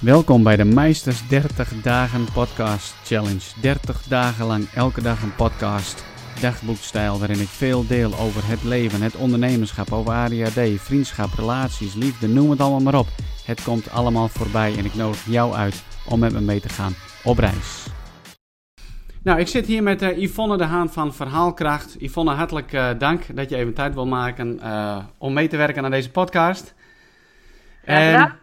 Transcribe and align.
Welkom 0.00 0.42
bij 0.42 0.56
de 0.56 0.64
Meisters 0.64 1.28
30 1.28 1.82
Dagen 1.82 2.32
Podcast 2.32 2.94
Challenge. 3.04 3.60
30 3.60 4.02
dagen 4.02 4.46
lang 4.46 4.68
elke 4.74 5.02
dag 5.02 5.22
een 5.22 5.34
podcast, 5.34 6.04
dagboekstijl 6.40 7.18
waarin 7.18 7.40
ik 7.40 7.48
veel 7.48 7.86
deel 7.86 8.14
over 8.18 8.48
het 8.48 8.62
leven, 8.62 9.02
het 9.02 9.16
ondernemerschap, 9.16 9.92
over 9.92 10.12
ADHD, 10.12 10.60
vriendschap, 10.80 11.32
relaties, 11.34 11.94
liefde, 11.94 12.28
noem 12.28 12.50
het 12.50 12.60
allemaal 12.60 12.80
maar 12.80 12.98
op. 12.98 13.06
Het 13.44 13.62
komt 13.62 13.90
allemaal 13.90 14.28
voorbij 14.28 14.76
en 14.78 14.84
ik 14.84 14.94
nodig 14.94 15.24
jou 15.24 15.54
uit 15.54 15.82
om 16.08 16.18
met 16.18 16.32
me 16.32 16.40
mee 16.40 16.60
te 16.60 16.68
gaan 16.68 16.92
op 17.24 17.38
reis. 17.38 17.86
Nou, 19.22 19.38
ik 19.40 19.48
zit 19.48 19.66
hier 19.66 19.82
met 19.82 20.02
uh, 20.02 20.18
Yvonne 20.18 20.56
de 20.56 20.64
Haan 20.64 20.92
van 20.92 21.14
Verhaalkracht. 21.14 21.96
Yvonne, 21.98 22.32
hartelijk 22.32 22.72
uh, 22.72 22.88
dank 22.98 23.36
dat 23.36 23.50
je 23.50 23.56
even 23.56 23.74
tijd 23.74 23.94
wil 23.94 24.06
maken 24.06 24.58
uh, 24.62 24.98
om 25.18 25.32
mee 25.32 25.48
te 25.48 25.56
werken 25.56 25.84
aan 25.84 25.90
deze 25.90 26.10
podcast. 26.10 26.74
En 27.84 28.38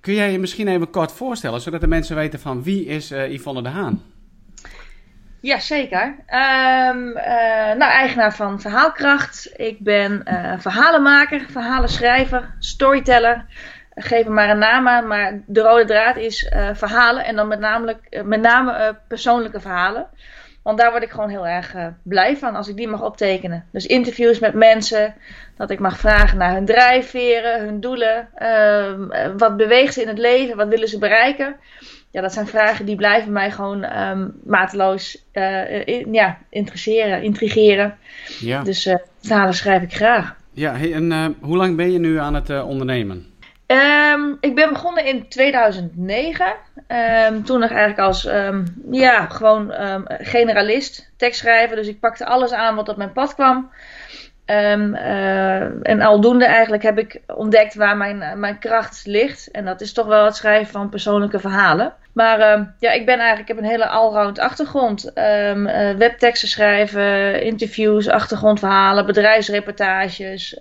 kun 0.00 0.14
jij 0.14 0.32
je 0.32 0.38
misschien 0.38 0.68
even 0.68 0.90
kort 0.90 1.12
voorstellen, 1.12 1.60
zodat 1.60 1.80
de 1.80 1.86
mensen 1.86 2.16
weten 2.16 2.40
van 2.40 2.62
wie 2.62 2.86
is 2.86 3.10
Yvonne 3.10 3.62
de 3.62 3.68
Haan? 3.68 4.02
Ja, 5.40 5.58
zeker. 5.58 6.06
Um, 6.06 7.12
nou, 7.78 7.82
eigenaar 7.82 8.34
van 8.34 8.60
Verhaalkracht. 8.60 9.52
Ik 9.56 9.78
ben 9.78 10.22
verhalenmaker, 10.58 11.46
verhalenschrijver, 11.50 12.54
storyteller 12.58 13.46
geef 14.02 14.24
er 14.24 14.32
maar 14.32 14.50
een 14.50 14.58
naam 14.58 14.88
aan, 14.88 15.06
maar 15.06 15.42
de 15.46 15.60
rode 15.60 15.84
draad 15.84 16.16
is 16.16 16.42
uh, 16.42 16.68
verhalen 16.72 17.24
en 17.24 17.36
dan 17.36 17.48
met, 17.48 17.60
uh, 17.60 18.22
met 18.22 18.40
name 18.40 18.78
uh, 18.78 18.88
persoonlijke 19.08 19.60
verhalen. 19.60 20.06
Want 20.62 20.78
daar 20.78 20.90
word 20.90 21.02
ik 21.02 21.10
gewoon 21.10 21.28
heel 21.28 21.46
erg 21.46 21.74
blij 22.02 22.36
van 22.36 22.54
als 22.54 22.68
ik 22.68 22.76
die 22.76 22.88
mag 22.88 23.02
optekenen. 23.02 23.64
Dus 23.72 23.86
interviews 23.86 24.38
met 24.38 24.54
mensen, 24.54 25.14
dat 25.56 25.70
ik 25.70 25.78
mag 25.78 25.98
vragen 25.98 26.38
naar 26.38 26.54
hun 26.54 26.64
drijfveren, 26.64 27.60
hun 27.60 27.80
doelen, 27.80 28.28
ehm, 28.34 29.36
wat 29.36 29.56
beweegt 29.56 29.94
ze 29.94 30.02
in 30.02 30.08
het 30.08 30.18
leven, 30.18 30.56
wat 30.56 30.68
willen 30.68 30.88
ze 30.88 30.98
bereiken. 30.98 31.56
Ja, 32.10 32.20
dat 32.20 32.32
zijn 32.32 32.46
vragen 32.46 32.86
die 32.86 32.96
blijven 32.96 33.32
mij 33.32 33.50
gewoon 33.50 33.98
um, 33.98 34.32
mateloos 34.44 35.24
in, 35.84 36.12
ja, 36.12 36.38
interesseren, 36.50 37.22
intrigeren. 37.22 37.98
Ja. 38.40 38.62
Dus 38.62 38.94
verhalen 39.20 39.54
schrijf 39.54 39.82
ik 39.82 39.94
graag. 39.94 40.36
Ja, 40.52 40.76
hey, 40.76 40.92
en 40.92 41.36
hoe 41.40 41.56
lang 41.56 41.76
ben 41.76 41.92
je 41.92 41.98
nu 41.98 42.18
aan 42.18 42.34
het 42.34 42.62
ondernemen? 42.62 43.26
Um, 43.66 44.36
ik 44.40 44.54
ben 44.54 44.68
begonnen 44.68 45.06
in 45.06 45.28
2009. 45.28 46.54
Um, 46.90 46.96
ehm, 46.96 47.42
toen 47.42 47.60
nog 47.60 47.70
eigenlijk 47.70 48.00
als 48.00 48.26
um, 48.26 48.64
ja, 48.90 49.26
gewoon 49.26 49.72
generalist, 50.06 51.10
tekstschrijver. 51.16 51.76
Dus 51.76 51.88
ik 51.88 52.00
pakte 52.00 52.26
alles 52.26 52.52
aan 52.52 52.74
wat 52.74 52.88
op 52.88 52.96
mijn 52.96 53.12
pad 53.12 53.34
kwam. 53.34 53.70
Uh, 54.50 55.86
en 55.86 56.00
aldoende 56.00 56.44
eigenlijk 56.44 56.82
heb 56.82 56.98
ik 56.98 57.20
ontdekt 57.26 57.74
waar 57.74 57.96
mijn, 57.96 58.40
mijn 58.40 58.58
kracht 58.58 59.02
ligt. 59.06 59.50
En 59.50 59.64
dat 59.64 59.80
is 59.80 59.92
toch 59.92 60.06
wel 60.06 60.24
het 60.24 60.36
schrijven 60.36 60.72
van 60.72 60.88
persoonlijke 60.88 61.38
verhalen. 61.38 61.92
Maar 62.12 62.38
ja, 62.78 62.90
ik 62.90 63.06
ben 63.06 63.18
eigenlijk, 63.18 63.48
ik 63.48 63.54
heb 63.54 63.64
een 63.64 63.70
hele 63.70 63.88
allround 63.88 64.38
achtergrond. 64.38 65.10
Uh, 65.14 65.96
webteksten 65.96 66.48
schrijven, 66.48 67.42
interviews, 67.42 68.08
achtergrondverhalen, 68.08 69.06
bedrijfsreportages, 69.06 70.56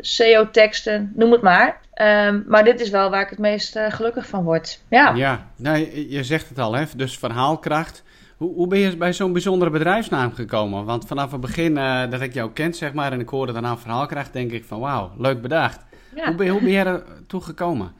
SEO-teksten, 0.00 1.12
noem 1.14 1.32
het 1.32 1.42
maar. 1.42 1.80
Um, 2.26 2.44
maar 2.46 2.64
dit 2.64 2.80
is 2.80 2.90
wel 2.90 3.10
waar 3.10 3.22
ik 3.22 3.30
het 3.30 3.38
meest 3.38 3.78
gelukkig 3.88 4.26
van 4.26 4.44
word. 4.44 4.80
Ja, 4.88 5.12
ja 5.14 5.46
nou, 5.56 6.08
je 6.08 6.24
zegt 6.24 6.48
het 6.48 6.58
al, 6.58 6.74
hè? 6.74 6.84
dus 6.96 7.18
verhaalkracht. 7.18 8.02
Hoe, 8.42 8.54
hoe 8.54 8.66
ben 8.66 8.78
je 8.78 8.96
bij 8.96 9.12
zo'n 9.12 9.32
bijzondere 9.32 9.70
bedrijfsnaam 9.70 10.32
gekomen? 10.32 10.84
Want 10.84 11.06
vanaf 11.06 11.30
het 11.30 11.40
begin 11.40 11.76
uh, 11.76 12.10
dat 12.10 12.20
ik 12.20 12.34
jou 12.34 12.50
kent, 12.52 12.76
zeg 12.76 12.92
maar, 12.92 13.12
en 13.12 13.20
ik 13.20 13.28
hoorde 13.28 13.52
daarna 13.52 13.76
verhaalkracht, 13.76 14.32
denk 14.32 14.50
ik 14.50 14.64
van 14.64 14.80
wauw, 14.80 15.12
leuk 15.18 15.42
bedacht. 15.42 15.84
Ja. 16.14 16.26
Hoe, 16.26 16.34
ben, 16.34 16.48
hoe 16.48 16.60
ben 16.60 16.70
je 16.70 16.84
er 16.84 17.02
toe 17.26 17.40
gekomen? 17.40 17.92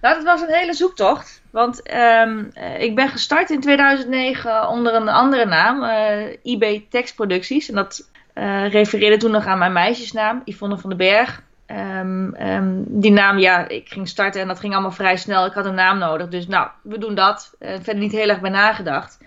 Nou, 0.00 0.14
dat 0.14 0.24
was 0.24 0.40
een 0.40 0.54
hele 0.54 0.74
zoektocht. 0.74 1.42
Want 1.50 1.94
um, 2.24 2.50
ik 2.78 2.94
ben 2.94 3.08
gestart 3.08 3.50
in 3.50 3.60
2009 3.60 4.68
onder 4.68 4.94
een 4.94 5.08
andere 5.08 5.44
naam, 5.44 5.82
uh, 5.82 6.36
IB 6.42 6.90
Tekstproducties. 6.90 7.68
En 7.68 7.74
dat 7.74 8.10
uh, 8.34 8.68
refereerde 8.68 9.16
toen 9.16 9.30
nog 9.30 9.46
aan 9.46 9.58
mijn 9.58 9.72
meisjesnaam, 9.72 10.42
Yvonne 10.44 10.78
van 10.78 10.90
den 10.90 10.98
Berg. 10.98 11.42
Um, 11.66 12.34
um, 12.40 12.84
die 12.86 13.12
naam, 13.12 13.38
ja, 13.38 13.68
ik 13.68 13.88
ging 13.88 14.08
starten 14.08 14.40
en 14.40 14.48
dat 14.48 14.60
ging 14.60 14.72
allemaal 14.72 14.90
vrij 14.90 15.16
snel. 15.16 15.46
Ik 15.46 15.52
had 15.52 15.66
een 15.66 15.74
naam 15.74 15.98
nodig, 15.98 16.28
dus 16.28 16.46
nou, 16.46 16.68
we 16.82 16.98
doen 16.98 17.14
dat. 17.14 17.54
Uh, 17.60 17.68
verder 17.68 18.02
niet 18.02 18.12
heel 18.12 18.28
erg 18.28 18.40
bij 18.40 18.50
nagedacht. 18.50 19.18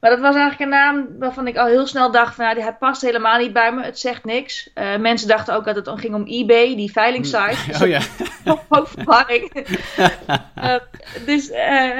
Maar 0.00 0.10
dat 0.10 0.20
was 0.20 0.34
eigenlijk 0.34 0.60
een 0.60 0.78
naam 0.78 1.06
waarvan 1.18 1.46
ik 1.46 1.56
al 1.56 1.66
heel 1.66 1.86
snel 1.86 2.10
dacht 2.10 2.34
van, 2.34 2.44
nou, 2.44 2.60
hij 2.60 2.72
past 2.72 3.02
helemaal 3.02 3.38
niet 3.38 3.52
bij 3.52 3.72
me. 3.72 3.84
Het 3.84 3.98
zegt 3.98 4.24
niks. 4.24 4.70
Uh, 4.74 4.96
mensen 4.96 5.28
dachten 5.28 5.54
ook 5.54 5.64
dat 5.64 5.76
het 5.76 5.88
ging 6.00 6.14
om 6.14 6.26
eBay, 6.26 6.76
die 6.76 6.92
veilingsite. 6.92 7.56
Oh 7.82 7.88
ja. 7.88 8.00
ook 8.68 8.88
verwarring. 8.88 9.66
uh, 10.56 10.74
dus 11.26 11.48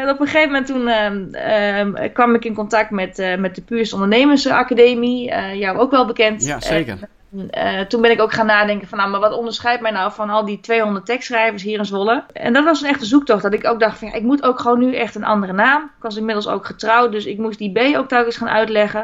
op 0.08 0.20
een 0.20 0.26
gegeven 0.26 0.47
moment 0.47 0.66
toen 0.66 0.88
ehm, 0.88 2.12
kwam 2.12 2.34
ik 2.34 2.44
in 2.44 2.54
contact 2.54 2.91
met, 2.91 3.37
met 3.38 3.54
de 3.54 3.62
Puurs 3.62 3.92
Ondernemersacademie. 3.92 5.34
jou 5.56 5.78
ook 5.78 5.91
wel 5.91 6.06
bekend. 6.06 6.44
Ja, 6.44 6.60
zeker. 6.60 6.98
Uh, 7.33 7.81
toen 7.81 8.00
ben 8.00 8.11
ik 8.11 8.21
ook 8.21 8.33
gaan 8.33 8.47
nadenken 8.47 8.89
van, 8.89 8.99
nou, 8.99 9.11
maar 9.11 9.21
wat 9.21 9.37
onderscheidt 9.37 9.83
mij 9.83 9.91
nou 9.91 10.12
van 10.12 10.31
al 10.31 10.44
die 10.44 10.61
200 10.61 11.06
tekstschrijvers 11.06 11.62
hier 11.62 11.78
in 11.78 11.84
Zwolle? 11.84 12.25
En 12.33 12.53
dat 12.53 12.65
was 12.65 12.83
een 12.83 12.89
echte 12.89 13.05
zoektocht, 13.05 13.43
dat 13.43 13.53
ik 13.53 13.66
ook 13.66 13.81
dacht 13.81 13.99
van, 13.99 14.09
ja, 14.09 14.15
ik 14.15 14.22
moet 14.22 14.43
ook 14.43 14.61
gewoon 14.61 14.78
nu 14.78 14.94
echt 14.94 15.15
een 15.15 15.25
andere 15.25 15.53
naam. 15.53 15.83
Ik 15.83 16.03
was 16.03 16.17
inmiddels 16.17 16.49
ook 16.49 16.67
getrouwd, 16.67 17.12
dus 17.12 17.27
ik 17.27 17.38
moest 17.38 17.59
die 17.59 17.72
B 17.72 17.97
ook 17.97 18.09
telkens 18.09 18.37
gaan 18.37 18.49
uitleggen. 18.49 19.00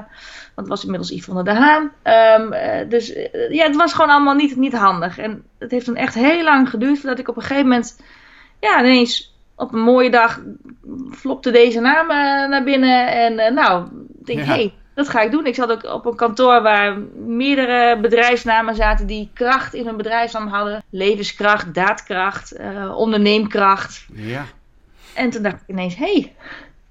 Want 0.55 0.69
het 0.69 0.69
was 0.69 0.85
inmiddels 0.85 1.11
Yvonne 1.11 1.45
de 1.45 1.51
Haan. 1.51 1.83
Um, 1.83 2.53
uh, 2.53 2.89
dus 2.89 3.17
uh, 3.17 3.51
ja, 3.51 3.67
het 3.67 3.77
was 3.77 3.93
gewoon 3.93 4.11
allemaal 4.11 4.35
niet, 4.35 4.57
niet 4.57 4.77
handig. 4.77 5.19
En 5.19 5.45
het 5.59 5.71
heeft 5.71 5.87
dan 5.87 5.97
echt 5.97 6.15
heel 6.15 6.43
lang 6.43 6.71
geduurd 6.71 6.99
voordat 6.99 7.19
ik 7.19 7.29
op 7.29 7.37
een 7.37 7.43
gegeven 7.43 7.69
moment, 7.69 8.01
ja, 8.61 8.79
ineens 8.79 9.37
op 9.57 9.73
een 9.73 9.81
mooie 9.81 10.11
dag 10.11 10.41
flopte 11.11 11.51
deze 11.51 11.81
naam 11.81 12.07
naar 12.51 12.65
binnen. 12.65 13.07
En 13.13 13.55
nou, 13.55 13.87
ik 14.19 14.27
denk, 14.27 14.39
ja. 14.39 14.45
hey, 14.45 14.75
dat 14.95 15.09
ga 15.09 15.21
ik 15.21 15.31
doen. 15.31 15.47
Ik 15.47 15.55
zat 15.55 15.71
ook 15.71 15.85
op 15.85 16.07
een 16.07 16.17
kantoor 16.17 16.63
waar 16.63 16.99
meerdere 17.27 18.01
bedrijfsnamen 18.01 18.75
zaten 18.75 19.07
die 19.07 19.31
kracht 19.35 19.75
in 19.75 19.87
hun 19.87 19.97
bedrijfsnaam 19.97 20.49
hadden. 20.49 20.83
Levenskracht, 20.91 21.75
daadkracht, 21.75 22.61
uh, 22.61 22.97
onderneemkracht. 22.97 24.07
Ja. 24.13 24.45
En 25.15 25.31
toen 25.31 25.43
dacht 25.43 25.55
ik 25.55 25.69
ineens, 25.69 25.97
hé, 25.97 26.13
hey, 26.13 26.35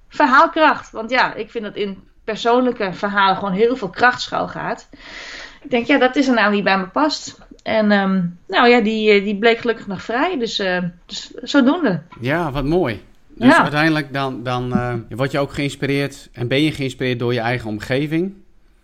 verhaalkracht. 0.08 0.90
Want 0.90 1.10
ja, 1.10 1.34
ik 1.34 1.50
vind 1.50 1.64
dat 1.64 1.76
in 1.76 2.02
persoonlijke 2.24 2.92
verhalen 2.92 3.36
gewoon 3.36 3.52
heel 3.52 3.76
veel 3.76 3.90
kracht 3.90 4.20
schuil 4.22 4.48
gaat. 4.48 4.88
Ik 5.62 5.70
denk, 5.70 5.86
ja, 5.86 5.98
dat 5.98 6.16
is 6.16 6.26
een 6.26 6.34
naam 6.34 6.52
die 6.52 6.62
bij 6.62 6.78
me 6.78 6.86
past. 6.86 7.38
En 7.62 7.92
um, 7.92 8.38
nou 8.46 8.68
ja, 8.68 8.80
die, 8.80 9.22
die 9.22 9.38
bleek 9.38 9.58
gelukkig 9.58 9.86
nog 9.86 10.02
vrij. 10.02 10.38
Dus, 10.38 10.60
uh, 10.60 10.78
dus 11.06 11.30
zodoende. 11.42 12.02
Ja, 12.20 12.50
wat 12.50 12.64
mooi. 12.64 13.02
Dus 13.36 13.48
ja. 13.48 13.62
uiteindelijk 13.62 14.12
dan, 14.12 14.42
dan 14.42 14.72
uh, 14.72 14.94
word 15.08 15.30
je 15.30 15.38
ook 15.38 15.52
geïnspireerd 15.52 16.28
en 16.32 16.48
ben 16.48 16.62
je 16.62 16.72
geïnspireerd 16.72 17.18
door 17.18 17.32
je 17.32 17.40
eigen 17.40 17.68
omgeving. 17.68 18.34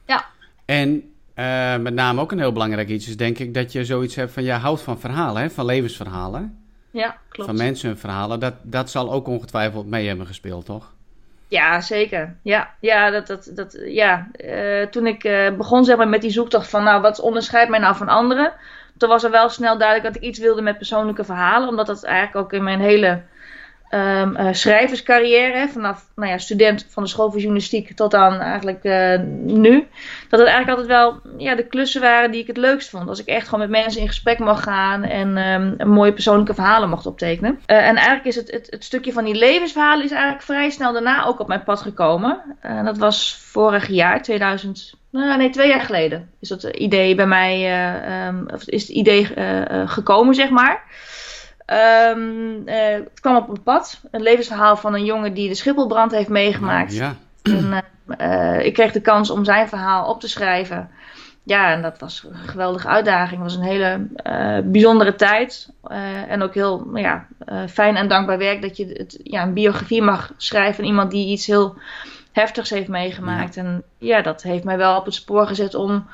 Ja. 0.07 0.25
En 0.65 1.13
uh, 1.35 1.77
met 1.77 1.95
name 1.95 2.21
ook 2.21 2.33
een 2.33 2.39
heel 2.39 2.53
belangrijk 2.53 2.89
iets 2.89 3.09
is 3.09 3.17
denk 3.17 3.39
ik 3.39 3.55
dat 3.55 3.73
je 3.73 3.85
zoiets 3.85 4.15
hebt 4.15 4.33
van, 4.33 4.43
je 4.43 4.53
houdt 4.53 4.83
van 4.83 5.01
verhalen, 5.01 5.43
hè? 5.43 5.51
van 5.51 5.65
levensverhalen. 5.65 6.59
Ja, 6.91 7.17
klopt. 7.29 7.49
Van 7.49 7.59
mensen 7.59 7.89
hun 7.89 7.99
verhalen. 7.99 8.41
Dat, 8.41 8.55
dat 8.63 8.91
zal 8.91 9.13
ook 9.13 9.27
ongetwijfeld 9.27 9.87
mee 9.87 10.09
hebben 10.09 10.27
gespeeld, 10.27 10.65
toch? 10.65 10.93
Ja, 11.49 11.81
zeker. 11.81 12.37
Ja, 12.43 12.75
ja, 12.81 13.11
dat, 13.11 13.27
dat, 13.27 13.51
dat, 13.55 13.79
ja. 13.85 14.29
Uh, 14.45 14.87
toen 14.87 15.07
ik 15.07 15.53
begon 15.57 15.85
zeg 15.85 15.97
maar, 15.97 16.09
met 16.09 16.21
die 16.21 16.31
zoektocht 16.31 16.69
van, 16.69 16.85
nou, 16.85 17.01
wat 17.01 17.21
onderscheidt 17.21 17.71
mij 17.71 17.79
nou 17.79 17.97
van 17.97 18.09
anderen? 18.09 18.53
Toen 18.97 19.09
was 19.09 19.25
er 19.25 19.31
wel 19.31 19.49
snel 19.49 19.79
duidelijk 19.79 20.15
dat 20.15 20.23
ik 20.23 20.29
iets 20.29 20.39
wilde 20.39 20.63
met 20.63 20.77
persoonlijke 20.77 21.25
verhalen. 21.25 21.69
Omdat 21.69 21.87
dat 21.87 22.05
eigenlijk 22.05 22.37
ook 22.37 22.53
in 22.53 22.65
mijn 22.65 22.81
hele 22.81 23.23
um, 23.91 24.37
uh, 24.37 24.49
schrijverscarrière, 24.53 25.69
vanaf 25.69 26.07
nou 26.15 26.31
ja, 26.31 26.39
student 26.39 26.87
van 26.89 27.03
de 27.03 27.09
school 27.09 27.31
voor 27.31 27.39
journalistiek 27.39 27.97
tot 27.97 28.15
aan 28.15 28.41
eigenlijk 28.41 28.85
uh, 28.85 29.21
nu, 29.43 29.87
dat 30.29 30.41
het 30.41 30.49
eigenlijk 30.49 30.79
altijd 30.79 30.87
wel 30.87 31.21
ja, 31.39 31.55
de 31.55 31.67
klussen 31.67 32.01
waren 32.01 32.31
die 32.31 32.41
ik 32.41 32.47
het 32.47 32.57
leukst 32.57 32.91
vond. 32.91 33.09
Als 33.09 33.21
ik 33.21 33.27
echt 33.27 33.45
gewoon 33.45 33.61
met 33.61 33.83
mensen 33.83 34.01
in 34.01 34.07
gesprek 34.07 34.39
mag 34.39 34.63
gaan 34.63 35.03
en 35.03 35.37
um, 35.37 35.89
mooie 35.89 36.13
persoonlijke 36.13 36.55
verhalen 36.55 36.89
mocht 36.89 37.07
optekenen. 37.07 37.53
Uh, 37.53 37.77
en 37.89 37.97
eigenlijk 37.97 38.25
is 38.25 38.37
het, 38.37 38.51
het, 38.51 38.85
stukje 38.85 39.13
van 39.13 39.25
die 39.25 39.35
levensverhalen 39.35 40.05
is 40.05 40.11
eigenlijk 40.11 40.43
vrij 40.43 40.71
snel 40.71 40.93
daarna 40.93 41.25
ook 41.25 41.41
op 41.41 41.49
mijn 41.49 41.65
pad 41.65 41.81
gekomen. 41.81 42.43
Dat 42.85 42.99
was 42.99 43.39
vorig 43.43 43.89
jaar, 43.89 44.23
2000. 44.23 44.95
Nou, 45.11 45.39
nee, 45.39 45.51
twee 45.51 45.69
jaar 45.69 45.81
geleden 45.81 46.31
is 46.41 46.49
dat 46.49 46.65
idee 46.65 47.15
bij 47.15 47.27
mij, 47.27 48.27
um, 48.27 48.47
is 48.65 48.83
het 48.83 48.91
idee 48.91 49.29
gekomen, 49.87 50.35
zeg 50.35 50.51
maar. 50.51 50.83
Um, 51.73 52.69
uh, 52.69 52.75
het 52.89 53.21
kwam 53.21 53.37
op 53.37 53.49
een 53.49 53.63
pad. 53.63 54.01
Een 54.11 54.23
levensverhaal 54.23 54.77
van 54.77 54.95
een 54.95 55.05
jongen 55.05 55.35
die 55.35 55.49
de 55.49 55.55
Schipholbrand 55.55 56.13
heeft 56.13 56.29
meegemaakt. 56.29 56.95
Ja. 56.95 57.15
En, 57.43 57.85
uh, 58.21 58.65
ik 58.65 58.75
kreeg 58.75 58.93
de 58.93 59.01
kans 59.01 59.31
om 59.31 59.45
zijn 59.45 59.69
verhaal 59.69 60.09
op 60.09 60.21
te 60.21 60.29
schrijven. 60.29 60.91
Ja, 61.43 61.73
en 61.73 61.83
dat 61.83 61.99
was 61.99 62.27
een 62.31 62.49
geweldige 62.49 62.89
uitdaging. 62.89 63.43
Het 63.43 63.53
was 63.53 63.55
een 63.55 63.71
hele 63.71 64.07
uh, 64.27 64.71
bijzondere 64.71 65.15
tijd. 65.15 65.71
en 66.29 66.43
ook 66.43 66.55
heel 66.55 66.91
ja, 66.95 67.27
fijn 67.69 67.97
en 67.97 68.09
dankbaar 68.09 68.39
werk 68.39 68.63
dat 68.63 68.77
je 68.77 68.87
het, 68.87 69.21
ja, 69.23 69.43
een 69.43 69.55
biografie 69.55 70.03
mag 70.03 70.33
schrijven 70.37 70.75
van 70.75 70.85
iemand 70.85 71.11
die 71.11 71.27
iets 71.27 71.47
heel 71.47 71.77
heftigs 72.33 72.71
heeft 72.71 72.89
meegemaakt. 72.89 73.55
Ja. 73.55 73.63
En 73.63 73.83
ja, 73.99 74.23
dat 74.23 74.43
heeft 74.43 74.65
mij 74.65 74.77
wel 74.77 74.97
op 74.97 75.05
het 75.05 75.15
spoor 75.15 75.47
gezet 75.47 75.75
om 75.75 76.07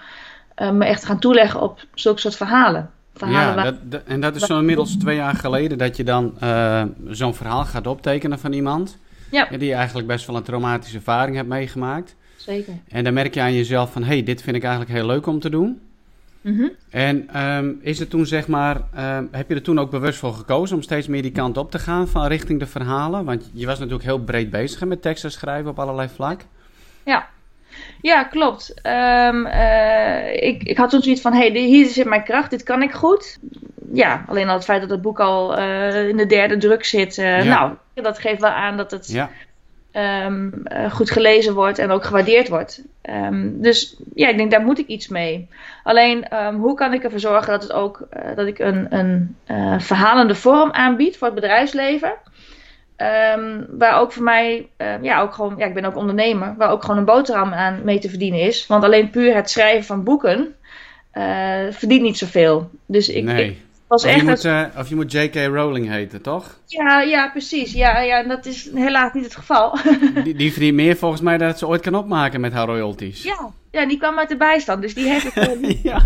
me 0.55 0.85
echt 0.85 1.01
te 1.01 1.07
gaan 1.07 1.19
toeleggen 1.19 1.61
op 1.61 1.81
zulke 1.95 2.21
soort 2.21 2.37
verhalen 2.37 2.91
verhalen. 3.17 3.65
Ja, 3.65 3.79
dat, 3.83 4.03
en 4.03 4.21
dat 4.21 4.37
is 4.37 4.43
zo 4.43 4.59
inmiddels 4.59 4.97
twee 4.97 5.17
jaar 5.17 5.35
geleden 5.35 5.79
dat 5.79 5.97
je 5.97 6.05
dan 6.05 6.35
uh, 6.43 6.83
zo'n 7.09 7.35
verhaal 7.35 7.65
gaat 7.65 7.87
optekenen 7.87 8.39
van 8.39 8.53
iemand. 8.53 8.99
Ja. 9.31 9.49
Die 9.59 9.75
eigenlijk 9.75 10.07
best 10.07 10.27
wel 10.27 10.37
een 10.37 10.43
traumatische 10.43 10.97
ervaring 10.97 11.37
hebt 11.37 11.49
meegemaakt. 11.49 12.17
Zeker. 12.37 12.73
En 12.89 13.05
dan 13.05 13.15
merk 13.15 13.35
je 13.35 13.41
aan 13.41 13.55
jezelf 13.55 13.93
van, 13.93 14.03
hé, 14.03 14.09
hey, 14.09 14.23
dit 14.23 14.43
vind 14.43 14.57
ik 14.57 14.63
eigenlijk 14.63 14.93
heel 14.93 15.07
leuk 15.07 15.27
om 15.27 15.41
te 15.41 15.51
doen. 15.51 15.81
Mm 16.41 16.71
En 16.91 17.43
um, 17.43 17.79
is 17.81 17.99
het 17.99 18.11
toen 18.11 18.27
zeg 18.27 18.47
maar, 18.47 18.77
um, 18.77 19.29
heb 19.31 19.49
je 19.49 19.55
er 19.55 19.63
toen 19.63 19.79
ook 19.79 19.91
bewust 19.91 20.19
voor 20.19 20.35
gekozen 20.35 20.77
om 20.77 20.83
steeds 20.83 21.07
meer 21.07 21.23
die 21.23 21.31
kant 21.31 21.57
op 21.57 21.71
te 21.71 21.79
gaan 21.79 22.09
van 22.09 22.27
richting 22.27 22.59
de 22.59 22.67
verhalen? 22.67 23.25
Want 23.25 23.51
je 23.53 23.67
was 23.67 23.79
natuurlijk 23.79 24.05
heel 24.05 24.19
breed 24.19 24.51
bezig 24.51 24.85
met 24.85 25.03
teksten 25.03 25.33
schrijven 25.33 25.71
op 25.71 25.79
allerlei 25.79 26.09
vlak. 26.09 26.41
Ja, 27.05 27.29
ja, 28.01 28.25
klopt. 28.25 28.75
Um, 28.83 29.47
uh, 29.47 30.43
ik, 30.43 30.63
ik 30.63 30.77
had 30.77 30.91
toen 30.91 31.03
zoiets 31.03 31.21
van, 31.21 31.33
hé, 31.33 31.51
hey, 31.51 31.61
hier 31.61 31.87
zit 31.87 32.07
mijn 32.07 32.25
kracht, 32.25 32.51
dit 32.51 32.63
kan 32.63 32.83
ik 32.83 32.93
goed. 32.93 33.39
Ja, 33.93 34.25
alleen 34.27 34.49
al 34.49 34.55
het 34.55 34.65
feit 34.65 34.81
dat 34.81 34.91
het 34.91 35.03
boek 35.03 35.21
al 35.21 35.59
uh, 35.59 36.09
in 36.09 36.17
de 36.17 36.27
derde 36.27 36.57
druk 36.57 36.85
zit. 36.85 37.19
Uh, 37.19 37.45
ja. 37.45 37.45
Nou, 37.45 37.73
dat 37.95 38.19
geeft 38.19 38.41
wel 38.41 38.51
aan 38.51 38.77
dat 38.77 38.91
het 38.91 39.09
ja. 39.09 39.31
um, 40.27 40.63
goed 40.91 41.11
gelezen 41.11 41.55
wordt 41.55 41.79
en 41.79 41.91
ook 41.91 42.05
gewaardeerd 42.05 42.49
wordt. 42.49 42.83
Um, 43.03 43.63
dus 43.63 43.97
ja, 44.15 44.29
ik 44.29 44.37
denk, 44.37 44.51
daar 44.51 44.65
moet 44.65 44.79
ik 44.79 44.87
iets 44.87 45.09
mee. 45.09 45.49
Alleen, 45.83 46.27
hoe 46.55 46.75
kan 46.75 46.93
ik 46.93 47.05
ervoor 47.05 47.21
zorgen 47.21 47.53
dat, 47.53 47.63
het 47.63 47.73
ook, 47.73 48.09
dat 48.37 48.47
ik 48.47 48.59
een, 48.59 48.87
een 48.91 49.37
verhalende 49.81 50.35
vorm 50.35 50.73
aanbied 50.73 51.17
voor 51.19 51.27
het 51.27 51.37
bedrijfsleven... 51.37 52.15
Um, 53.37 53.67
waar 53.79 54.01
ook 54.01 54.13
voor 54.13 54.23
mij, 54.23 54.69
uh, 54.79 55.03
ja, 55.03 55.21
ook 55.21 55.35
gewoon, 55.35 55.55
ja, 55.59 55.67
ik 55.67 55.75
ben 55.75 55.85
ook 55.85 55.97
ondernemer, 55.97 56.55
waar 56.57 56.71
ook 56.71 56.83
gewoon 56.83 56.97
een 56.97 57.05
boterham 57.05 57.53
aan 57.53 57.81
mee 57.85 57.99
te 57.99 58.09
verdienen 58.09 58.41
is. 58.41 58.67
Want 58.67 58.85
alleen 58.85 59.11
puur 59.11 59.35
het 59.35 59.51
schrijven 59.51 59.85
van 59.85 60.05
boeken 60.05 60.55
uh, 61.15 61.25
verdient 61.71 62.03
niet 62.03 62.19
zoveel. 62.19 62.71
Dus 62.87 63.09
ik 63.09 63.57
was 63.89 64.05
of 64.05 64.11
echt. 64.11 64.21
Je 64.21 64.27
moet, 64.27 64.45
uh, 64.45 64.65
of 64.79 64.89
je 64.89 64.95
moet 64.95 65.13
J.K. 65.13 65.35
Rowling 65.35 65.89
heten, 65.89 66.23
toch? 66.23 66.59
Ja, 66.67 67.01
ja, 67.01 67.29
precies. 67.29 67.73
Ja, 67.73 68.01
ja, 68.01 68.23
dat 68.23 68.47
is 68.47 68.71
helaas 68.75 69.13
niet 69.13 69.25
het 69.25 69.37
geval. 69.37 69.79
die, 70.25 70.35
die 70.35 70.53
verdient 70.53 70.75
meer 70.75 70.97
volgens 70.97 71.21
mij 71.21 71.39
dat 71.39 71.59
ze 71.59 71.67
ooit 71.67 71.81
kan 71.81 71.95
opmaken 71.95 72.41
met 72.41 72.53
haar 72.53 72.67
royalties. 72.67 73.23
Ja, 73.23 73.51
ja, 73.71 73.87
die 73.87 73.99
kwam 73.99 74.19
uit 74.19 74.29
de 74.29 74.37
bijstand, 74.37 74.83
dus 74.83 74.95
die 74.95 75.09
heeft 75.09 75.35
het. 75.35 75.63
Uh, 75.63 75.83
ja. 75.83 76.01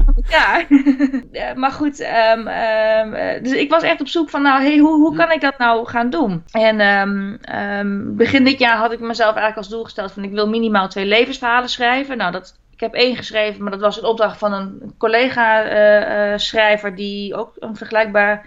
ja. 1.33 1.55
maar 1.55 1.71
goed, 1.71 2.01
um, 2.01 2.49
um, 2.49 3.43
dus 3.43 3.53
ik 3.53 3.71
was 3.71 3.83
echt 3.83 4.01
op 4.01 4.09
zoek 4.09 4.31
van, 4.31 4.43
nou, 4.43 4.63
hey, 4.63 4.79
hoe, 4.79 5.01
hoe 5.01 5.17
kan 5.17 5.33
ik 5.33 5.41
dat 5.41 5.59
nou 5.59 5.87
gaan 5.87 6.11
doen? 6.11 6.45
En 6.51 6.81
um, 6.81 8.17
begin 8.17 8.45
dit 8.45 8.59
jaar 8.59 8.77
had 8.77 8.93
ik 8.93 9.01
mezelf 9.01 9.35
eigenlijk 9.35 9.57
als 9.57 9.69
doel 9.69 9.85
gesteld 9.85 10.13
van, 10.13 10.25
ik 10.25 10.33
wil 10.33 10.49
minimaal 10.49 10.89
twee 10.89 11.07
levensverhalen 11.07 11.69
schrijven. 11.69 12.17
Nou, 12.17 12.33
dat, 12.33 12.59
ik 12.81 12.87
heb 12.93 12.95
één 12.95 13.17
geschreven, 13.17 13.63
maar 13.63 13.73
dat 13.73 13.81
was 13.81 13.99
een 13.99 14.05
opdracht 14.05 14.39
van 14.39 14.53
een 14.53 14.95
collega-schrijver 14.99 16.89
uh, 16.89 16.91
uh, 16.91 16.97
die 16.97 17.35
ook 17.35 17.53
een 17.59 17.77
vergelijkbaar 17.77 18.47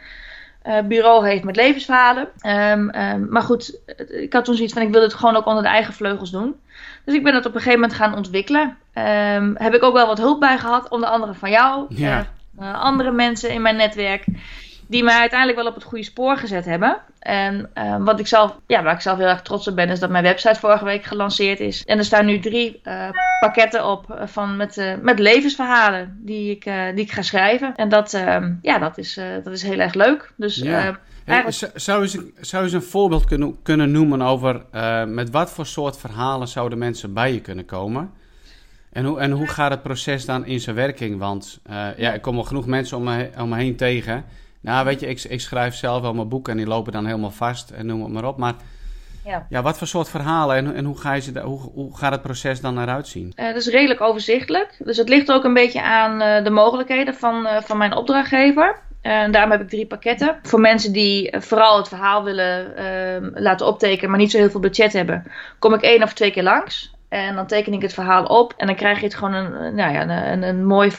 uh, 0.68 0.81
bureau 0.81 1.27
heeft 1.27 1.44
met 1.44 1.56
levensverhalen. 1.56 2.27
Um, 2.45 2.95
um, 2.95 3.27
maar 3.30 3.41
goed, 3.41 3.80
ik 4.07 4.33
had 4.33 4.45
toen 4.45 4.56
zoiets 4.56 4.74
van 4.74 4.81
ik 4.81 4.91
wil 4.91 5.01
het 5.01 5.13
gewoon 5.13 5.35
ook 5.35 5.45
onder 5.45 5.63
de 5.63 5.69
eigen 5.69 5.94
vleugels 5.94 6.31
doen. 6.31 6.56
Dus 7.06 7.15
ik 7.15 7.24
ben 7.24 7.33
dat 7.33 7.45
op 7.45 7.56
een 7.56 7.62
gegeven 7.62 7.80
moment 7.80 7.97
gaan 7.97 8.15
ontwikkelen. 8.15 8.77
Um, 8.94 9.56
heb 9.57 9.74
ik 9.74 9.83
ook 9.83 9.94
wel 9.94 10.07
wat 10.07 10.18
hulp 10.18 10.39
bij 10.39 10.57
gehad, 10.57 10.89
onder 10.89 11.09
andere 11.09 11.33
van 11.33 11.50
jou. 11.50 11.85
Ja. 11.89 12.25
Uh, 12.59 12.81
andere 12.81 13.12
mensen 13.12 13.50
in 13.50 13.62
mijn 13.62 13.75
netwerk. 13.75 14.25
Die 14.94 15.04
mij 15.04 15.19
uiteindelijk 15.19 15.60
wel 15.60 15.68
op 15.68 15.75
het 15.75 15.84
goede 15.84 16.04
spoor 16.04 16.38
gezet 16.38 16.66
hebben. 16.66 16.98
En 17.19 17.69
uh, 17.75 17.95
wat 18.00 18.19
ik 18.19 18.28
zelf, 18.28 18.60
ja, 18.68 18.84
waar 18.84 18.94
ik 18.94 19.01
zelf 19.01 19.18
heel 19.18 19.28
erg 19.28 19.42
trots 19.42 19.68
op 19.68 19.75
ben, 19.75 19.90
is 19.90 20.00
dat 20.00 20.10
mijn 20.10 20.24
website 20.24 20.60
vorige 20.60 20.86
week 20.86 21.04
gelanceerd 21.04 21.60
is. 21.60 21.84
En 21.84 21.98
er 21.98 22.04
staan 22.04 22.25
nu 22.25 22.40
drie 22.40 22.81
uh, 22.84 23.10
pakketten 23.40 23.86
op 23.86 24.24
van 24.25 24.57
met, 24.57 24.78
uh, 24.78 24.94
met 25.01 25.19
levensverhalen 25.19 26.19
die 26.22 26.51
ik, 26.51 26.63
die 26.63 27.04
ik 27.04 27.12
ga 27.12 27.22
schrijven. 27.22 27.75
En 27.75 27.90
dat, 27.90 28.12
ja, 28.62 28.80
dat, 28.80 28.98
is, 28.98 29.19
dat 29.44 29.54
is 29.54 29.63
heel 29.63 29.80
erg 29.80 29.94
leuk. 29.94 30.31
Dus, 30.36 30.56
ja. 30.56 31.00
Hey, 31.25 31.44
zou, 31.75 32.04
je, 32.04 32.31
zou 32.40 32.68
je 32.68 32.75
een 32.75 32.81
voorbeeld 32.81 33.25
kunnen, 33.25 33.62
kunnen 33.63 33.92
noemen 33.92 34.22
over 34.22 34.62
met 35.07 35.30
wat 35.30 35.51
voor 35.51 35.66
soort 35.66 35.98
verhalen 35.98 36.48
zouden 36.48 36.78
mensen 36.78 37.13
bij 37.13 37.34
je 37.34 37.42
kunnen 37.42 37.66
komen? 37.66 38.12
En 38.92 39.06
hoe, 39.06 39.19
en 39.19 39.31
hoe 39.31 39.48
gaat 39.48 39.72
het 39.72 39.84
proces 39.84 40.25
dan 40.25 40.45
in 40.45 40.60
zijn 40.60 40.75
werking? 40.75 41.19
Want 41.19 41.60
ja, 41.98 42.13
ik 42.13 42.22
kom 42.22 42.38
al 42.38 42.44
genoeg 42.44 42.66
mensen 42.66 42.98
om 42.98 43.04
me, 43.04 43.30
om 43.38 43.50
me 43.50 43.56
heen 43.56 43.75
tegen. 43.75 44.25
Nou, 44.63 44.86
weet 44.86 45.00
je, 45.00 45.07
ik, 45.07 45.24
ik 45.24 45.42
schrijf 45.42 45.75
zelf 45.75 46.01
wel 46.01 46.13
mijn 46.13 46.30
boeken 46.30 46.51
en 46.51 46.57
die 46.57 46.68
lopen 46.68 46.92
dan 46.92 47.06
helemaal 47.06 47.31
vast 47.31 47.69
en 47.69 47.86
noem 47.86 48.04
het 48.04 48.12
maar 48.12 48.25
op. 48.25 48.38
Maar 48.38 48.54
ja. 49.25 49.45
ja 49.50 49.62
wat 49.62 49.77
voor 49.77 49.88
soort 49.88 50.10
verhalen 50.10 50.56
en, 50.56 50.75
en 50.75 50.86
hoe, 50.86 50.98
ga 50.98 51.13
je 51.13 51.21
ze, 51.21 51.39
hoe, 51.39 51.60
hoe 51.60 51.98
gaat 51.98 52.12
het 52.12 52.21
proces 52.21 52.62
dan 52.62 52.81
eruit 52.81 53.07
zien? 53.07 53.33
Uh, 53.36 53.45
dat 53.45 53.56
is 53.56 53.68
redelijk 53.68 54.01
overzichtelijk. 54.01 54.75
Dus 54.80 54.98
het 54.98 55.10
ligt 55.10 55.31
ook 55.31 55.44
een 55.44 55.54
beetje 55.54 55.81
aan 55.81 56.21
uh, 56.21 56.44
de 56.44 56.50
mogelijkheden 56.50 57.15
van, 57.15 57.45
uh, 57.45 57.62
van 57.62 57.77
mijn 57.77 57.95
opdrachtgever. 57.95 58.80
En 59.01 59.31
daarom 59.31 59.51
heb 59.51 59.62
ik 59.62 59.69
drie 59.69 59.86
pakketten. 59.86 60.39
Voor 60.42 60.60
mensen 60.60 60.92
die 60.92 61.36
vooral 61.39 61.77
het 61.77 61.88
verhaal 61.88 62.24
willen 62.24 62.75
ehm, 62.75 63.30
laten 63.33 63.68
optekenen, 63.68 64.09
maar 64.09 64.19
niet 64.19 64.31
zo 64.31 64.38
heel 64.38 64.50
veel 64.50 64.59
budget 64.59 64.94
hebben, 64.94 65.31
kom 65.59 65.74
ik 65.74 65.81
één 65.81 66.04
of 66.04 66.13
twee 66.13 66.31
keer 66.31 66.44
langs. 66.44 66.94
En 67.13 67.36
dan 67.36 67.48
teken 67.48 67.74
ik 67.74 67.81
het 67.81 67.94
verhaal 67.94 68.25
op. 68.25 68.54
En 68.57 68.68
dan 68.68 68.75
krijg 68.75 69.00
je 69.00 69.06
het 69.06 69.15
gewoon 69.15 69.33
een, 69.33 69.75
nou 69.75 69.94
ja, 69.94 70.31
een, 70.31 70.44
een 70.44 70.65
mooi 70.65 70.92